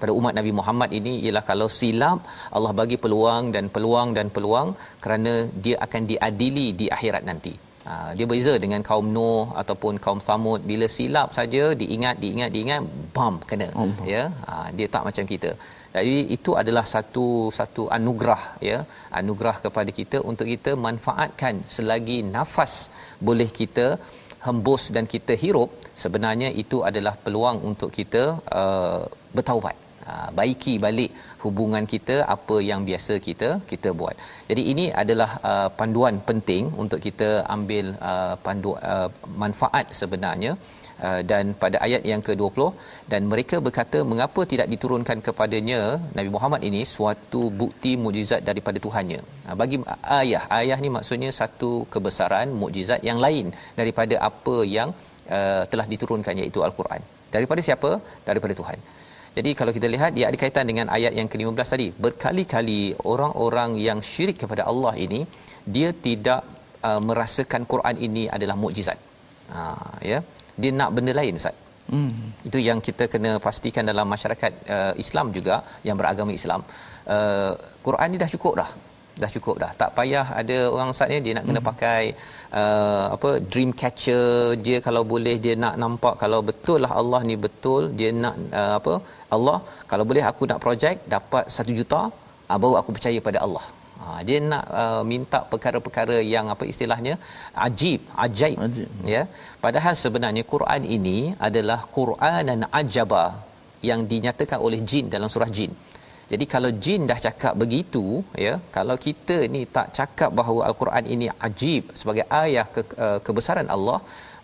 pada 0.00 0.12
umat 0.18 0.32
Nabi 0.38 0.52
Muhammad 0.60 0.90
ini 0.98 1.12
ialah 1.24 1.44
kalau 1.50 1.68
silap 1.80 2.18
Allah 2.56 2.72
bagi 2.80 2.96
peluang 3.04 3.44
dan 3.56 3.66
peluang 3.74 4.08
dan 4.16 4.28
peluang 4.36 4.70
kerana 5.04 5.34
dia 5.66 5.76
akan 5.86 6.02
diadili 6.10 6.66
di 6.80 6.88
akhirat 6.96 7.24
nanti. 7.30 7.54
Ha, 7.86 7.94
dia 8.16 8.24
berbeza 8.28 8.52
dengan 8.62 8.82
kaum 8.88 9.06
Nuh 9.16 9.46
ataupun 9.60 9.94
kaum 10.04 10.20
Samud 10.26 10.60
bila 10.70 10.86
silap 10.96 11.28
saja 11.38 11.64
diingat 11.80 12.16
diingat 12.22 12.50
diingat 12.54 12.82
bam 13.16 13.34
kena. 13.50 13.68
Allah. 13.82 14.06
ya? 14.14 14.22
Ha, 14.46 14.54
dia 14.76 14.88
tak 14.94 15.04
macam 15.08 15.26
kita. 15.32 15.50
Jadi 15.96 16.16
itu 16.36 16.50
adalah 16.60 16.84
satu 16.94 17.26
satu 17.58 17.82
anugerah 17.96 18.42
ya? 18.70 18.78
Anugerah 19.20 19.56
kepada 19.66 19.90
kita 20.00 20.20
untuk 20.30 20.48
kita 20.54 20.72
manfaatkan 20.86 21.60
selagi 21.76 22.18
nafas 22.34 22.74
boleh 23.28 23.48
kita 23.60 23.86
hembus 24.46 24.84
dan 24.96 25.04
kita 25.14 25.34
hirup. 25.44 25.70
Sebenarnya 26.02 26.48
itu 26.64 26.78
adalah 26.88 27.14
peluang 27.24 27.58
untuk 27.70 27.90
kita 27.98 28.24
uh, 28.60 29.02
bertaubat 29.36 29.83
baiki 30.38 30.74
balik 30.84 31.10
hubungan 31.44 31.84
kita 31.92 32.16
apa 32.34 32.56
yang 32.68 32.80
biasa 32.88 33.14
kita 33.26 33.48
kita 33.72 33.90
buat. 34.00 34.16
Jadi 34.50 34.62
ini 34.72 34.86
adalah 35.02 35.30
uh, 35.50 35.68
panduan 35.78 36.16
penting 36.28 36.64
untuk 36.82 37.00
kita 37.06 37.28
ambil 37.56 37.86
uh, 38.12 38.34
pandu 38.46 38.72
uh, 38.92 39.08
manfaat 39.42 39.86
sebenarnya 40.00 40.52
uh, 41.06 41.20
dan 41.30 41.44
pada 41.62 41.76
ayat 41.86 42.02
yang 42.10 42.22
ke-20 42.26 42.68
dan 43.12 43.22
mereka 43.32 43.56
berkata 43.66 44.00
mengapa 44.12 44.42
tidak 44.52 44.68
diturunkan 44.74 45.18
kepadanya 45.28 45.80
Nabi 46.18 46.30
Muhammad 46.36 46.62
ini 46.70 46.82
suatu 46.94 47.42
bukti 47.62 47.92
mukjizat 48.04 48.42
daripada 48.50 48.80
Tuhannya. 48.86 49.20
Uh, 49.48 49.56
bagi 49.62 49.78
ayah, 50.20 50.44
ayah 50.60 50.78
ni 50.84 50.90
maksudnya 50.98 51.32
satu 51.40 51.72
kebesaran 51.94 52.50
mukjizat 52.62 53.02
yang 53.10 53.20
lain 53.26 53.48
daripada 53.80 54.16
apa 54.30 54.56
yang 54.76 54.90
uh, 55.36 55.62
telah 55.72 55.88
diturunkan 55.94 56.40
iaitu 56.42 56.62
al-Quran. 56.68 57.02
Daripada 57.34 57.60
siapa? 57.68 57.90
Daripada 58.28 58.54
Tuhan. 58.60 58.78
Jadi 59.36 59.50
kalau 59.58 59.72
kita 59.76 59.88
lihat 59.94 60.10
dia 60.16 60.26
ada 60.30 60.38
kaitan 60.42 60.66
dengan 60.70 60.86
ayat 60.96 61.12
yang 61.18 61.28
ke-15 61.32 61.68
tadi. 61.74 61.88
Berkali-kali 62.04 62.80
orang-orang 63.12 63.70
yang 63.86 63.98
syirik 64.12 64.38
kepada 64.42 64.62
Allah 64.70 64.94
ini 65.06 65.20
dia 65.74 65.90
tidak 66.06 66.40
uh, 66.88 67.00
merasakan 67.08 67.62
Quran 67.72 67.96
ini 68.06 68.24
adalah 68.36 68.56
mukjizat. 68.62 68.98
Ha 69.54 69.62
ya. 70.10 70.18
Dia 70.62 70.72
nak 70.80 70.90
benda 70.96 71.14
lain 71.20 71.40
ustaz. 71.42 71.56
Hmm. 71.92 72.12
Itu 72.48 72.58
yang 72.68 72.78
kita 72.86 73.04
kena 73.12 73.32
pastikan 73.46 73.84
dalam 73.90 74.06
masyarakat 74.14 74.52
uh, 74.74 74.92
Islam 75.04 75.26
juga 75.36 75.56
yang 75.88 75.96
beragama 76.00 76.32
Islam. 76.40 76.60
Uh, 77.14 77.52
Quran 77.86 78.08
ni 78.12 78.18
dah 78.22 78.30
cukup 78.34 78.54
dah 78.62 78.70
dah 79.22 79.30
cukup 79.34 79.56
dah. 79.62 79.70
Tak 79.80 79.90
payah 79.98 80.26
ada 80.40 80.56
orang 80.74 80.90
ustaz 80.94 81.12
ni 81.12 81.18
dia 81.26 81.34
nak 81.36 81.44
kena 81.48 81.60
hmm. 81.62 81.68
pakai 81.70 82.02
uh, 82.60 83.04
apa 83.16 83.30
dream 83.52 83.70
catcher. 83.82 84.32
Dia 84.66 84.78
kalau 84.86 85.02
boleh 85.12 85.36
dia 85.44 85.54
nak 85.64 85.76
nampak 85.82 86.16
kalau 86.22 86.40
betul 86.50 86.80
lah 86.86 86.92
Allah 87.02 87.20
ni 87.30 87.36
betul 87.46 87.82
dia 88.00 88.10
nak 88.24 88.36
uh, 88.60 88.74
apa 88.80 88.94
Allah 89.36 89.58
kalau 89.92 90.04
boleh 90.10 90.24
aku 90.32 90.44
nak 90.50 90.60
projek 90.66 90.98
dapat 91.14 91.46
1 91.60 91.78
juta 91.80 92.02
uh, 92.50 92.58
baru 92.64 92.76
aku 92.82 92.92
percaya 92.98 93.20
pada 93.28 93.40
Allah. 93.46 93.66
Ha, 94.04 94.06
dia 94.28 94.38
nak 94.52 94.64
uh, 94.80 95.02
minta 95.10 95.38
perkara-perkara 95.50 96.16
yang 96.34 96.46
apa 96.54 96.64
istilahnya 96.72 97.14
ajib 97.66 98.00
ajaib, 98.24 98.58
ya. 99.12 99.22
Padahal 99.64 99.94
sebenarnya 100.00 100.42
Quran 100.52 100.82
ini 100.96 101.18
adalah 101.46 101.78
Quranan 101.94 102.62
ajaba 102.80 103.24
yang 103.88 104.00
dinyatakan 104.12 104.58
oleh 104.66 104.80
jin 104.90 105.06
dalam 105.14 105.30
surah 105.34 105.50
jin 105.58 105.72
Jadi 106.32 106.44
kalau 106.54 106.70
jin 106.84 107.02
dah 107.10 107.18
cakap 107.26 107.54
begitu 107.62 108.04
ya, 108.44 108.52
kalau 108.76 108.96
kita 109.06 109.36
ni 109.54 109.62
tak 109.76 109.88
cakap 109.98 110.30
bahawa 110.40 110.60
al-Quran 110.68 111.04
ini 111.14 111.26
ajib 111.48 111.92
sebagai 112.00 112.24
ayat 112.42 112.68
ke, 112.74 112.82
uh, 113.06 113.18
kebesaran 113.26 113.68
Allah, 113.76 113.98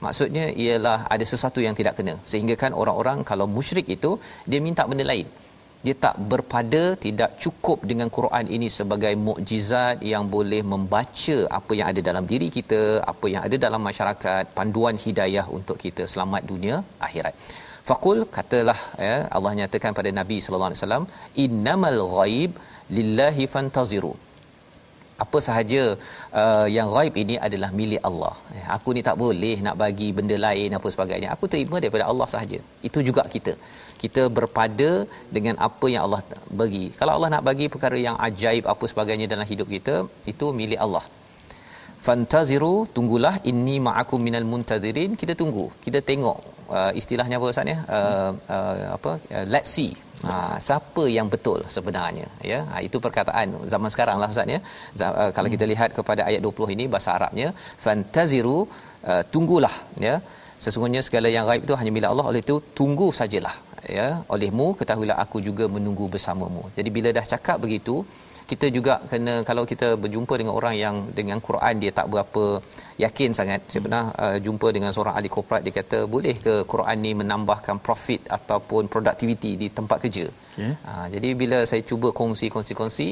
maksudnya 0.05 0.47
ialah 0.65 0.99
ada 1.15 1.25
sesuatu 1.33 1.63
yang 1.67 1.77
tidak 1.79 1.95
kena. 1.99 2.15
Sehingga 2.33 2.57
kan 2.63 2.75
orang-orang 2.83 3.21
kalau 3.31 3.47
musyrik 3.57 3.89
itu 3.97 4.13
dia 4.51 4.61
minta 4.67 4.85
benda 4.91 5.07
lain. 5.13 5.29
Dia 5.85 5.95
tak 6.05 6.17
berpada 6.33 6.83
tidak 7.05 7.31
cukup 7.43 7.79
dengan 7.91 8.09
Quran 8.17 8.47
ini 8.57 8.69
sebagai 8.79 9.13
mukjizat 9.29 10.05
yang 10.13 10.25
boleh 10.35 10.61
membaca 10.73 11.37
apa 11.59 11.73
yang 11.79 11.89
ada 11.93 12.01
dalam 12.09 12.25
diri 12.33 12.49
kita 12.57 12.81
apa 13.13 13.27
yang 13.33 13.43
ada 13.47 13.57
dalam 13.67 13.83
masyarakat 13.89 14.53
panduan 14.59 15.01
hidayah 15.05 15.47
untuk 15.59 15.79
kita. 15.85 16.05
Selamat 16.15 16.45
dunia 16.53 16.77
akhirat 17.09 17.35
faqul 17.91 18.19
katalah 18.39 18.81
ya 19.09 19.17
Allah 19.37 19.53
nyatakan 19.61 19.95
pada 19.99 20.11
Nabi 20.21 20.39
sallallahu 20.45 20.71
alaihi 20.71 20.83
wasallam 20.83 21.07
innamal 21.45 22.01
ghaib 22.17 22.53
lillahi 22.99 23.47
fantaziru 23.55 24.13
apa 25.25 25.39
sahaja 25.47 25.83
uh, 26.41 26.67
yang 26.77 26.89
ghaib 26.97 27.15
ini 27.23 27.35
adalah 27.47 27.71
milik 27.81 28.03
Allah. 28.09 28.33
Eh, 28.57 28.65
aku 28.77 28.91
ni 28.97 29.03
tak 29.09 29.17
boleh 29.23 29.57
nak 29.67 29.77
bagi 29.83 30.09
benda 30.19 30.37
lain 30.47 30.77
apa 30.79 30.89
sebagainya. 30.95 31.29
Aku 31.35 31.45
terima 31.53 31.77
daripada 31.83 32.05
Allah 32.13 32.29
sahaja. 32.35 32.59
Itu 32.89 33.01
juga 33.09 33.25
kita 33.35 33.55
kita 34.03 34.23
berpada 34.39 34.91
dengan 35.37 35.55
apa 35.69 35.87
yang 35.95 36.03
Allah 36.07 36.23
bagi. 36.61 36.85
Kalau 37.01 37.13
Allah 37.17 37.31
nak 37.35 37.45
bagi 37.49 37.67
perkara 37.75 37.99
yang 38.07 38.17
ajaib 38.29 38.65
apa 38.75 38.85
sebagainya 38.93 39.27
dalam 39.33 39.49
hidup 39.53 39.69
kita, 39.77 39.97
itu 40.33 40.49
milik 40.61 40.81
Allah. 40.87 41.05
Fantaziru, 42.07 42.75
tunggulah 42.97 43.35
inni 43.51 43.77
ma'akum 43.87 44.21
minal 44.27 44.47
muntazirin. 44.53 45.13
Kita 45.21 45.35
tunggu. 45.41 45.67
Kita 45.85 46.01
tengok 46.11 46.39
uh, 46.77 46.93
istilahnya 47.01 47.37
apa 47.41 47.47
Ustaz 47.53 47.73
ya? 47.73 47.79
Uh, 47.97 48.31
uh, 48.57 48.77
apa? 48.97 49.13
Uh, 49.37 49.47
let's 49.55 49.73
see. 49.77 49.93
Ha, 50.29 50.33
siapa 50.67 51.03
yang 51.17 51.29
betul 51.33 51.59
sebenarnya 51.75 52.27
ya 52.51 52.59
ha, 52.71 52.83
itu 52.87 52.97
perkataan 53.05 53.55
zaman 53.73 53.91
sekarang 53.95 54.17
lah 54.21 54.29
Ustaz 54.33 54.53
ya 54.55 54.59
uh, 55.21 55.31
kalau 55.37 55.49
kita 55.55 55.65
lihat 55.71 55.97
kepada 55.99 56.29
ayat 56.29 56.45
20 56.45 56.75
ini 56.77 56.85
bahasa 56.95 57.11
Arabnya 57.17 57.49
fantaziru 57.85 58.59
uh, 59.11 59.23
tunggulah 59.35 59.73
ya 60.07 60.15
sesungguhnya 60.65 61.01
segala 61.07 61.29
yang 61.37 61.49
gaib 61.49 61.65
itu 61.67 61.77
hanya 61.81 61.93
milik 61.97 62.11
Allah 62.13 62.27
oleh 62.31 62.43
itu 62.45 62.57
tunggu 62.81 63.09
sajalah 63.21 63.57
ya 63.99 64.09
olehmu 64.35 64.67
ketahuilah 64.81 65.17
aku 65.25 65.41
juga 65.49 65.65
menunggu 65.77 66.05
bersamamu 66.15 66.65
jadi 66.77 66.91
bila 66.97 67.09
dah 67.19 67.25
cakap 67.33 67.57
begitu 67.65 67.97
kita 68.51 68.67
juga 68.77 68.95
kena 69.11 69.35
kalau 69.49 69.63
kita 69.73 69.89
berjumpa 70.03 70.35
dengan 70.41 70.55
orang 70.59 70.75
yang 70.85 70.97
dengan 71.19 71.39
Quran 71.49 71.75
dia 71.83 71.93
tak 71.99 72.07
berapa 72.13 72.45
yakin 73.05 73.31
sangat. 73.39 73.61
Saya 73.71 73.83
pernah 73.87 74.05
uh, 74.25 74.37
jumpa 74.47 74.69
dengan 74.77 74.91
seorang 74.95 75.15
ahli 75.19 75.31
korporat 75.35 75.63
dia 75.67 75.75
kata 75.81 75.99
boleh 76.15 76.35
ke 76.47 76.55
Quran 76.73 76.97
ni 77.05 77.13
menambahkan 77.21 77.79
profit 77.87 78.27
ataupun 78.39 78.91
productivity 78.95 79.53
di 79.63 79.69
tempat 79.79 79.99
kerja? 80.05 80.27
Okay. 80.55 80.73
uh, 80.91 81.07
jadi 81.15 81.29
bila 81.43 81.59
saya 81.71 81.83
cuba 81.91 82.09
kongsi 82.21 82.47
kongsi 82.55 82.73
kongsi 82.81 83.09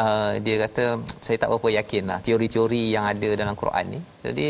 uh, 0.00 0.32
dia 0.44 0.56
kata 0.64 0.84
saya 1.26 1.36
tak 1.42 1.48
berapa 1.54 1.68
yakin 1.78 2.02
lah 2.10 2.18
teori-teori 2.26 2.82
yang 2.94 3.06
ada 3.12 3.30
dalam 3.42 3.54
Quran 3.62 3.84
ni. 3.94 4.00
Jadi 4.26 4.48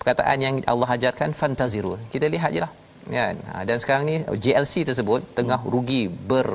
perkataan 0.00 0.38
yang 0.46 0.54
Allah 0.72 0.90
ajarkan 0.96 1.30
fantaziru 1.40 1.94
kita 2.14 2.28
lihat 2.36 2.52
je 2.56 2.62
lah 2.64 2.72
kan? 3.16 3.34
Ha, 3.50 3.64
dan 3.68 3.76
sekarang 3.82 4.04
ni 4.10 4.16
JLC 4.44 4.84
tersebut 4.88 5.20
tengah 5.38 5.60
rugi 5.74 6.02
ber 6.30 6.48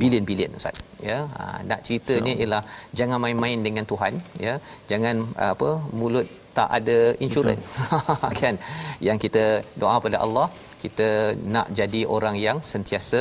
bilion-bilion 0.00 0.52
ustaz. 0.60 0.78
Ya 1.08 1.18
ha, 1.36 1.44
nak 1.70 1.80
ceritanya 1.86 2.32
ialah 2.40 2.62
jangan 2.98 3.18
main-main 3.24 3.60
dengan 3.66 3.84
Tuhan 3.92 4.14
ya. 4.46 4.54
Jangan 4.92 5.16
apa 5.52 5.70
mulut 5.98 6.28
tak 6.58 6.68
ada 6.78 6.98
insurans 7.24 7.64
kan? 8.42 8.54
Yang 9.08 9.18
kita 9.26 9.44
doa 9.82 9.96
pada 10.06 10.18
Allah 10.26 10.46
kita 10.84 11.08
nak 11.54 11.66
jadi 11.78 12.00
orang 12.16 12.36
yang 12.46 12.58
sentiasa 12.72 13.20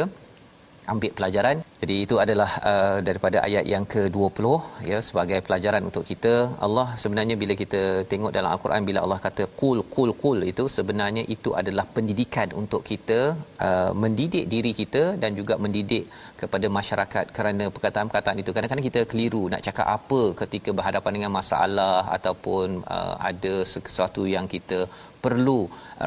ambil 0.93 1.11
pelajaran. 1.17 1.57
Jadi 1.83 1.95
itu 2.05 2.15
adalah 2.23 2.51
uh, 2.71 2.97
daripada 3.07 3.37
ayat 3.47 3.65
yang 3.71 3.85
ke-20 3.93 4.45
ya 4.89 4.99
sebagai 5.07 5.39
pelajaran 5.47 5.83
untuk 5.89 6.03
kita. 6.09 6.33
Allah 6.65 6.85
sebenarnya 7.01 7.35
bila 7.41 7.53
kita 7.61 7.81
tengok 8.11 8.31
dalam 8.37 8.49
al-Quran 8.55 8.87
bila 8.89 8.99
Allah 9.05 9.19
kata 9.25 9.43
qul 9.61 9.79
qul 9.95 10.11
qul 10.21 10.39
itu 10.51 10.65
sebenarnya 10.77 11.23
itu 11.35 11.51
adalah 11.61 11.85
pendidikan 11.95 12.49
untuk 12.61 12.81
kita 12.91 13.19
uh, 13.67 13.91
mendidik 14.03 14.45
diri 14.53 14.71
kita 14.81 15.03
dan 15.23 15.31
juga 15.39 15.57
mendidik 15.65 16.05
kepada 16.41 16.69
masyarakat 16.79 17.25
kerana 17.37 17.67
perkataan-perkataan 17.75 18.39
itu. 18.43 18.51
Kadang-kadang 18.55 18.87
kita 18.89 19.03
keliru 19.13 19.43
nak 19.53 19.63
cakap 19.67 19.87
apa 19.97 20.21
ketika 20.43 20.71
berhadapan 20.79 21.13
dengan 21.19 21.33
masalah 21.39 21.99
ataupun 22.17 22.67
uh, 22.97 23.15
ada 23.31 23.55
sesuatu 23.73 24.23
yang 24.35 24.47
kita 24.55 24.79
perlu 25.25 25.61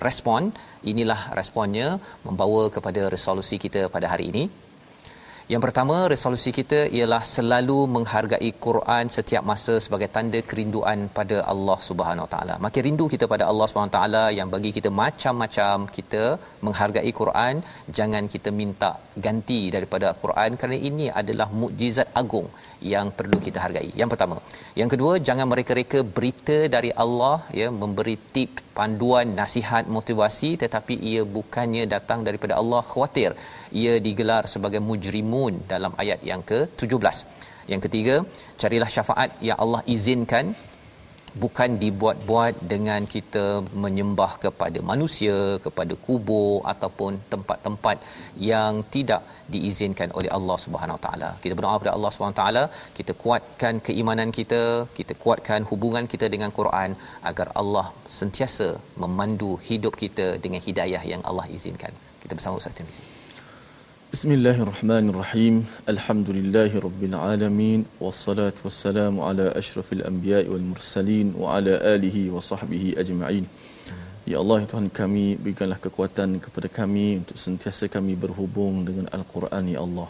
respon. 0.09 0.43
Inilah 0.93 1.21
responnya 1.41 1.89
membawa 2.29 2.63
kepada 2.77 3.03
resolusi 3.17 3.59
kita 3.67 3.83
pada 3.97 4.09
hari 4.15 4.27
ini 4.33 4.45
yang 5.53 5.63
pertama, 5.65 5.97
resolusi 6.13 6.51
kita 6.57 6.79
ialah 6.99 7.21
selalu 7.35 7.77
menghargai 7.97 8.49
Quran 8.65 9.05
setiap 9.17 9.43
masa 9.51 9.75
sebagai 9.85 10.09
tanda 10.15 10.41
kerinduan 10.51 11.01
pada 11.19 11.37
Allah 11.53 11.79
Subhanahu 11.89 12.27
Taala. 12.33 12.55
Makin 12.65 12.83
rindu 12.87 13.07
kita 13.13 13.27
pada 13.33 13.45
Allah 13.51 13.67
Subhanahu 13.71 13.95
Taala 13.97 14.25
yang 14.39 14.49
bagi 14.55 14.73
kita 14.79 14.91
macam-macam 15.03 15.87
kita 15.99 16.25
menghargai 16.67 17.13
Quran, 17.21 17.63
jangan 17.99 18.27
kita 18.35 18.53
minta 18.61 18.91
ganti 19.27 19.61
daripada 19.77 20.11
Quran 20.23 20.59
kerana 20.61 20.79
ini 20.91 21.07
adalah 21.21 21.49
mukjizat 21.61 22.11
agung 22.23 22.49
yang 22.95 23.07
perlu 23.19 23.39
kita 23.47 23.59
hargai. 23.65 23.89
Yang 24.01 24.11
pertama. 24.13 24.37
Yang 24.81 24.91
kedua, 24.95 25.13
jangan 25.29 25.47
mereka-reka 25.53 26.01
berita 26.17 26.59
dari 26.75 26.91
Allah 27.05 27.37
ya 27.61 27.69
memberi 27.83 28.17
tip, 28.35 28.51
panduan, 28.79 29.29
nasihat, 29.41 29.85
motivasi 29.97 30.51
tetapi 30.63 30.95
ia 31.11 31.23
bukannya 31.37 31.85
datang 31.95 32.21
daripada 32.29 32.57
Allah 32.61 32.83
khawatir. 32.91 33.31
Ia 33.83 33.95
digelar 34.07 34.43
sebagai 34.55 34.81
mujrimun 34.89 35.55
dalam 35.73 35.93
ayat 36.03 36.21
yang 36.31 36.43
ke-17. 36.51 37.17
Yang 37.73 37.81
ketiga, 37.87 38.17
carilah 38.63 38.91
syafaat 38.97 39.31
yang 39.49 39.59
Allah 39.65 39.83
izinkan 39.95 40.47
bukan 41.43 41.71
dibuat-buat 41.83 42.55
dengan 42.73 43.01
kita 43.15 43.45
menyembah 43.85 44.33
kepada 44.45 44.79
manusia, 44.91 45.37
kepada 45.65 45.95
kubur 46.07 46.55
ataupun 46.73 47.13
tempat-tempat 47.33 47.97
yang 48.51 48.73
tidak 48.95 49.23
diizinkan 49.55 50.09
oleh 50.19 50.31
Allah 50.39 50.57
Subhanahu 50.65 50.97
Wa 50.99 51.05
Taala. 51.07 51.31
Kita 51.43 51.53
berdoa 51.59 51.75
kepada 51.77 51.95
Allah 51.97 52.11
Subhanahu 52.15 52.37
Wa 52.37 52.43
Taala, 52.43 52.65
kita 52.99 53.13
kuatkan 53.25 53.75
keimanan 53.89 54.33
kita, 54.39 54.63
kita 54.99 55.15
kuatkan 55.25 55.63
hubungan 55.73 56.07
kita 56.15 56.29
dengan 56.37 56.53
Quran 56.59 56.93
agar 57.31 57.49
Allah 57.63 57.87
sentiasa 58.21 58.71
memandu 59.05 59.53
hidup 59.69 59.95
kita 60.05 60.29
dengan 60.47 60.63
hidayah 60.69 61.05
yang 61.13 61.23
Allah 61.31 61.47
izinkan. 61.59 61.95
Kita 62.25 62.33
bersama 62.39 62.61
Ustaz 62.63 62.77
Tirmizi. 62.81 63.07
Bismillahirrahmanirrahim. 64.17 65.55
Alhamdulillahirabbil 65.93 67.17
alamin 67.31 67.81
wassalatu 68.05 68.65
wassalamu 68.67 69.21
ala 69.29 69.47
asyrafil 69.61 70.01
anbiya'i 70.11 70.49
wal 70.53 70.65
mursalin 70.69 71.27
wa 71.41 71.49
ala 71.57 71.75
alihi 71.95 72.23
wa 72.35 72.41
sahbihi 72.47 72.97
ajma'in. 73.03 73.45
Ya 74.25 74.39
Allah 74.43 74.57
ya 74.63 74.69
Tuhan 74.73 74.89
kami 75.01 75.27
berikanlah 75.43 75.77
kekuatan 75.85 76.41
kepada 76.45 76.69
kami 76.79 77.21
untuk 77.21 77.37
sentiasa 77.45 77.93
kami 77.97 78.17
berhubung 78.25 78.89
dengan 78.89 79.13
Al-Quran 79.19 79.69
ya 79.75 79.85
Allah. 79.85 80.09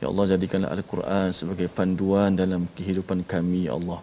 Ya 0.00 0.06
Allah 0.12 0.26
jadikanlah 0.32 0.72
Al-Quran 0.78 1.28
sebagai 1.40 1.68
panduan 1.68 2.40
dalam 2.42 2.64
kehidupan 2.80 3.28
kami 3.34 3.68
ya 3.68 3.76
Allah. 3.76 4.00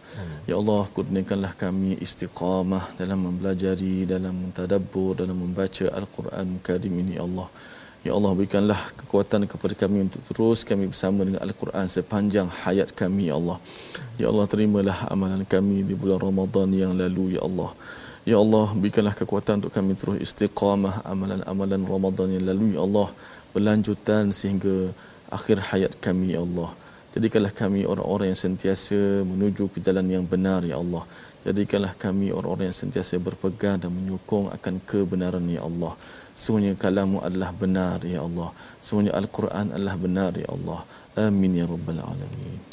Ya 0.52 0.56
Allah 0.62 0.82
kurniakanlah 0.94 1.54
kami 1.66 1.98
istiqamah 1.98 2.94
dalam 3.02 3.26
mempelajari, 3.26 4.06
dalam 4.06 4.38
mentadabbur, 4.46 5.12
dalam 5.26 5.38
membaca 5.46 5.86
Al-Quran 6.00 6.62
Karim 6.70 6.94
ini 7.04 7.18
ya 7.18 7.26
Allah. 7.30 7.50
Ya 8.02 8.18
Allah 8.18 8.32
berikanlah 8.34 8.82
kekuatan 9.00 9.46
kepada 9.46 9.74
kami 9.78 9.98
untuk 10.10 10.22
terus 10.26 10.66
kami 10.70 10.90
bersama 10.90 11.22
dengan 11.22 11.42
Al-Quran 11.46 11.86
sepanjang 11.86 12.48
hayat 12.50 12.90
kami 12.98 13.30
ya 13.30 13.36
Allah. 13.38 13.58
Ya 14.18 14.26
Allah 14.32 14.46
terimalah 14.50 14.98
amalan 15.14 15.46
kami 15.46 15.86
di 15.90 15.94
bulan 15.94 16.18
Ramadan 16.18 16.74
yang 16.74 16.98
lalu 17.02 17.38
ya 17.38 17.42
Allah. 17.46 17.70
Ya 18.26 18.38
Allah 18.42 18.74
berikanlah 18.74 19.14
kekuatan 19.14 19.62
untuk 19.62 19.74
kami 19.78 19.94
terus 20.02 20.18
istiqamah 20.26 21.06
amalan-amalan 21.06 21.82
Ramadan 21.94 22.28
yang 22.34 22.46
lalu 22.50 22.66
ya 22.74 22.82
Allah 22.88 23.08
berlanjutan 23.54 24.34
sehingga 24.40 24.76
akhir 25.38 25.58
hayat 25.70 25.94
kami 26.02 26.34
ya 26.34 26.42
Allah. 26.42 26.74
Jadikanlah 27.14 27.54
kami 27.62 27.86
orang-orang 27.86 28.34
yang 28.34 28.42
sentiasa 28.46 28.98
menuju 29.32 29.70
ke 29.74 29.78
jalan 29.86 30.10
yang 30.16 30.26
benar 30.34 30.66
ya 30.66 30.82
Allah. 30.82 31.06
Jadikanlah 31.46 31.94
kami 32.02 32.34
orang-orang 32.34 32.74
yang 32.74 32.80
sentiasa 32.82 33.22
berpegang 33.28 33.78
dan 33.78 33.94
menyokong 33.94 34.50
akan 34.58 34.74
kebenaran 34.90 35.46
ya 35.46 35.62
Allah. 35.70 35.94
Semuanya 36.32 36.74
kalamu 36.80 37.20
adalah 37.20 37.52
benar 37.52 38.02
ya 38.08 38.24
Allah. 38.24 38.50
Semuanya 38.80 39.14
Al-Quran 39.20 39.76
adalah 39.76 39.96
benar 40.00 40.32
ya 40.36 40.48
Allah. 40.50 40.82
Amin 41.20 41.60
ya 41.60 41.68
rabbal 41.68 42.00
alamin. 42.00 42.71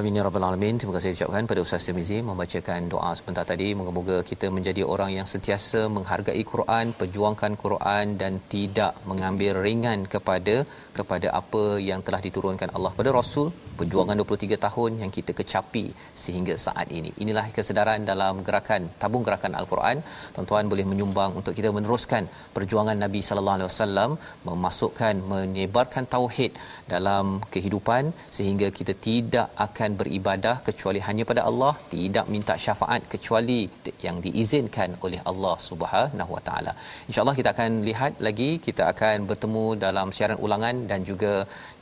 Amin 0.00 0.16
ya 0.16 0.22
rabbal 0.24 0.44
alamin. 0.48 0.78
Terima 0.80 0.92
kasih 0.96 1.10
ucapkan 1.14 1.48
pada 1.48 1.60
Ustaz 1.64 1.86
Tirmizi 1.86 2.18
membacakan 2.28 2.88
doa 2.92 3.10
sebentar 3.18 3.44
tadi. 3.50 3.66
Moga-moga 3.78 4.16
kita 4.30 4.46
menjadi 4.56 4.82
orang 4.92 5.10
yang 5.16 5.26
sentiasa 5.32 5.80
menghargai 5.96 6.44
Quran, 6.52 6.96
perjuangkan 7.00 7.52
Quran 7.64 8.16
dan 8.22 8.40
tidak 8.54 8.92
mengambil 9.10 9.60
ringan 9.66 10.08
kepada 10.14 10.56
kepada 10.98 11.28
apa 11.40 11.64
yang 11.88 12.00
telah 12.06 12.20
diturunkan 12.26 12.70
Allah 12.76 12.92
pada 12.98 13.10
Rasul 13.18 13.46
perjuangan 13.78 14.16
23 14.22 14.58
tahun 14.64 14.90
yang 15.02 15.10
kita 15.16 15.32
kecapi 15.40 15.84
sehingga 16.22 16.54
saat 16.64 16.88
ini. 16.98 17.10
Inilah 17.24 17.44
kesedaran 17.56 18.00
dalam 18.10 18.40
gerakan 18.46 18.82
tabung 19.02 19.24
gerakan 19.28 19.52
Al-Quran. 19.60 19.96
Tuan-tuan 20.34 20.72
boleh 20.72 20.86
menyumbang 20.90 21.32
untuk 21.40 21.54
kita 21.58 21.70
meneruskan 21.76 22.24
perjuangan 22.56 22.98
Nabi 23.04 23.22
sallallahu 23.28 23.56
alaihi 23.58 23.70
wasallam 23.70 24.10
memasukkan 24.48 25.14
menyebarkan 25.32 26.06
tauhid 26.16 26.52
dalam 26.94 27.26
kehidupan 27.54 28.12
sehingga 28.38 28.68
kita 28.80 28.96
tidak 29.08 29.48
akan 29.66 29.81
beribadah 30.00 30.54
kecuali 30.68 31.00
hanya 31.06 31.24
pada 31.30 31.42
Allah, 31.50 31.72
tidak 31.94 32.26
minta 32.34 32.54
syafaat 32.64 33.02
kecuali 33.12 33.60
yang 34.06 34.16
diizinkan 34.26 34.90
oleh 35.06 35.20
Allah 35.30 35.54
Subhanahu 35.68 36.30
wa 36.36 36.42
taala. 36.48 36.72
Insya-Allah 37.08 37.36
kita 37.40 37.50
akan 37.54 37.70
lihat 37.88 38.12
lagi, 38.26 38.50
kita 38.66 38.82
akan 38.92 39.16
bertemu 39.30 39.64
dalam 39.84 40.08
siaran 40.16 40.38
ulangan 40.46 40.76
dan 40.90 41.00
juga 41.10 41.32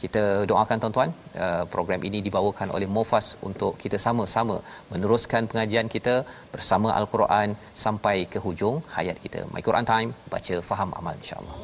kita 0.03 0.23
doakan 0.51 0.79
tuan-tuan 0.83 1.11
uh, 1.45 1.65
program 1.75 2.01
ini 2.09 2.19
dibawakan 2.29 2.69
oleh 2.77 2.89
Mofas 2.97 3.27
untuk 3.49 3.73
kita 3.83 3.99
sama-sama 4.07 4.57
meneruskan 4.93 5.43
pengajian 5.53 5.89
kita 5.97 6.15
bersama 6.55 6.89
Al-Quran 7.01 7.49
sampai 7.85 8.17
ke 8.33 8.39
hujung 8.47 8.77
hayat 8.97 9.19
kita. 9.27 9.43
My 9.55 9.63
Quran 9.69 9.87
Time, 9.93 10.11
baca 10.35 10.57
faham 10.71 10.91
amal 11.01 11.15
insya-Allah. 11.23 11.57